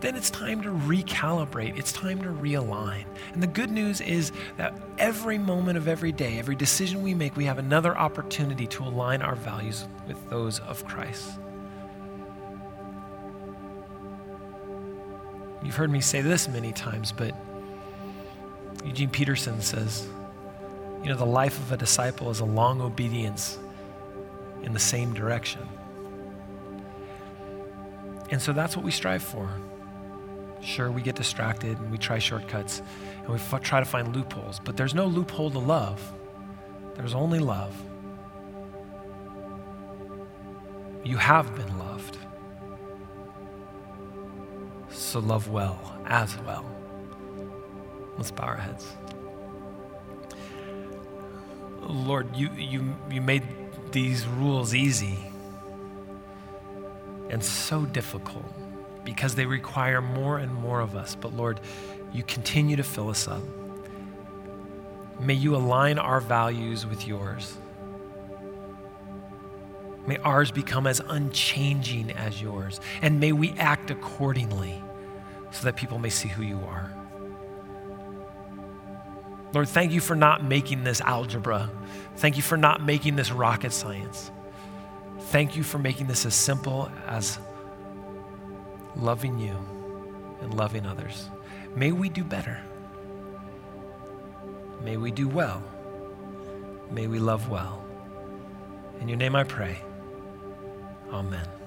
then 0.01 0.16
it's 0.16 0.31
time 0.31 0.62
to 0.62 0.71
recalibrate. 0.71 1.79
It's 1.79 1.92
time 1.92 2.23
to 2.23 2.29
realign. 2.31 3.05
And 3.35 3.42
the 3.42 3.47
good 3.47 3.71
news 3.71 4.01
is 4.01 4.33
that 4.57 4.75
every 4.97 5.37
moment 5.37 5.77
of 5.77 5.88
every 5.88 6.11
day, 6.11 6.38
every 6.38 6.57
decision 6.57 7.03
we 7.03 7.12
make, 7.12 7.37
we 7.37 7.45
have 7.45 7.59
another 7.59 7.97
opportunity 7.97 8.66
to 8.68 8.83
align 8.83 9.21
our 9.21 9.37
values 9.37 9.87
with 10.09 10.31
those 10.31 10.59
of 10.61 10.87
Christ. 10.87 11.38
You've 15.64 15.77
heard 15.77 15.90
me 15.90 16.01
say 16.01 16.20
this 16.20 16.48
many 16.48 16.72
times, 16.72 17.12
but 17.12 17.35
Eugene 18.85 19.11
Peterson 19.11 19.61
says, 19.61 20.07
you 21.03 21.09
know, 21.09 21.16
the 21.16 21.25
life 21.27 21.59
of 21.59 21.72
a 21.72 21.77
disciple 21.77 22.31
is 22.31 22.40
a 22.40 22.44
long 22.44 22.81
obedience 22.81 23.59
in 24.62 24.72
the 24.72 24.81
same 24.81 25.14
direction. 25.14 25.66
And 28.31 28.40
so 28.40 28.53
that's 28.53 28.77
what 28.77 28.85
we 28.85 28.90
strive 28.90 29.22
for. 29.22 29.48
Sure, 30.62 30.90
we 30.90 31.03
get 31.03 31.16
distracted 31.16 31.79
and 31.79 31.90
we 31.90 31.98
try 31.98 32.18
shortcuts 32.18 32.83
and 33.18 33.29
we 33.29 33.35
f- 33.35 33.62
try 33.62 33.81
to 33.81 33.85
find 33.85 34.14
loopholes, 34.14 34.61
but 34.61 34.77
there's 34.77 34.94
no 34.94 35.07
loophole 35.07 35.51
to 35.51 35.59
love. 35.59 36.01
There's 36.94 37.14
only 37.14 37.40
love. 37.40 37.75
You 41.05 41.16
have 41.16 41.55
been 41.57 41.79
loved 41.79 41.82
so 45.12 45.18
love 45.18 45.48
well 45.48 45.79
as 46.07 46.38
well. 46.38 46.64
Let's 48.16 48.31
bow 48.31 48.44
our 48.44 48.57
heads. 48.57 48.96
Lord, 51.83 52.35
you, 52.35 52.48
you, 52.57 52.96
you 53.11 53.20
made 53.20 53.42
these 53.90 54.27
rules 54.27 54.75
easy 54.75 55.18
and 57.29 57.44
so 57.44 57.85
difficult 57.85 58.46
because 59.05 59.35
they 59.35 59.44
require 59.44 60.01
more 60.01 60.38
and 60.38 60.51
more 60.55 60.81
of 60.81 60.96
us. 60.96 61.14
But 61.14 61.35
Lord, 61.35 61.61
you 62.14 62.22
continue 62.22 62.77
to 62.77 62.83
fill 62.83 63.11
us 63.11 63.29
up. 63.29 63.42
May 65.20 65.35
you 65.35 65.55
align 65.57 65.98
our 65.98 66.20
values 66.20 66.87
with 66.87 67.07
yours. 67.07 67.59
May 70.07 70.16
ours 70.18 70.51
become 70.51 70.87
as 70.87 71.03
unchanging 71.07 72.12
as 72.12 72.40
yours. 72.40 72.81
And 73.03 73.20
may 73.20 73.33
we 73.33 73.51
act 73.59 73.90
accordingly 73.90 74.83
so 75.53 75.65
that 75.65 75.77
people 75.77 75.99
may 75.99 76.11
see 76.11 76.29
who 76.29 76.43
you 76.43 76.59
are. 76.67 76.91
Lord, 79.55 79.69
thank 79.69 79.93
you 79.93 80.01
for 80.01 80.17
not 80.17 80.43
making 80.43 80.83
this 80.83 81.01
algebra. 81.03 81.71
Thank 82.17 82.37
you 82.37 82.43
for 82.43 82.57
not 82.57 82.83
making 82.83 83.17
this 83.17 83.31
rocket 83.31 83.73
science. 83.73 84.31
Thank 85.27 85.57
you 85.57 85.62
for 85.62 85.79
making 85.79 86.07
this 86.07 86.27
as 86.27 86.35
simple 86.35 86.91
as 87.07 87.38
loving 88.97 89.38
you 89.38 89.57
and 90.41 90.55
loving 90.55 90.87
others. 90.87 91.29
May 91.77 91.93
we 91.93 92.09
do 92.09 92.25
better. 92.25 92.59
May 94.83 94.97
we 94.97 95.11
do 95.11 95.29
well. 95.29 95.62
May 96.91 97.07
we 97.07 97.19
love 97.19 97.49
well. 97.49 97.85
In 99.01 99.09
your 99.09 99.19
name 99.19 99.37
I 99.37 99.45
pray. 99.45 99.79
Amen. 101.12 101.62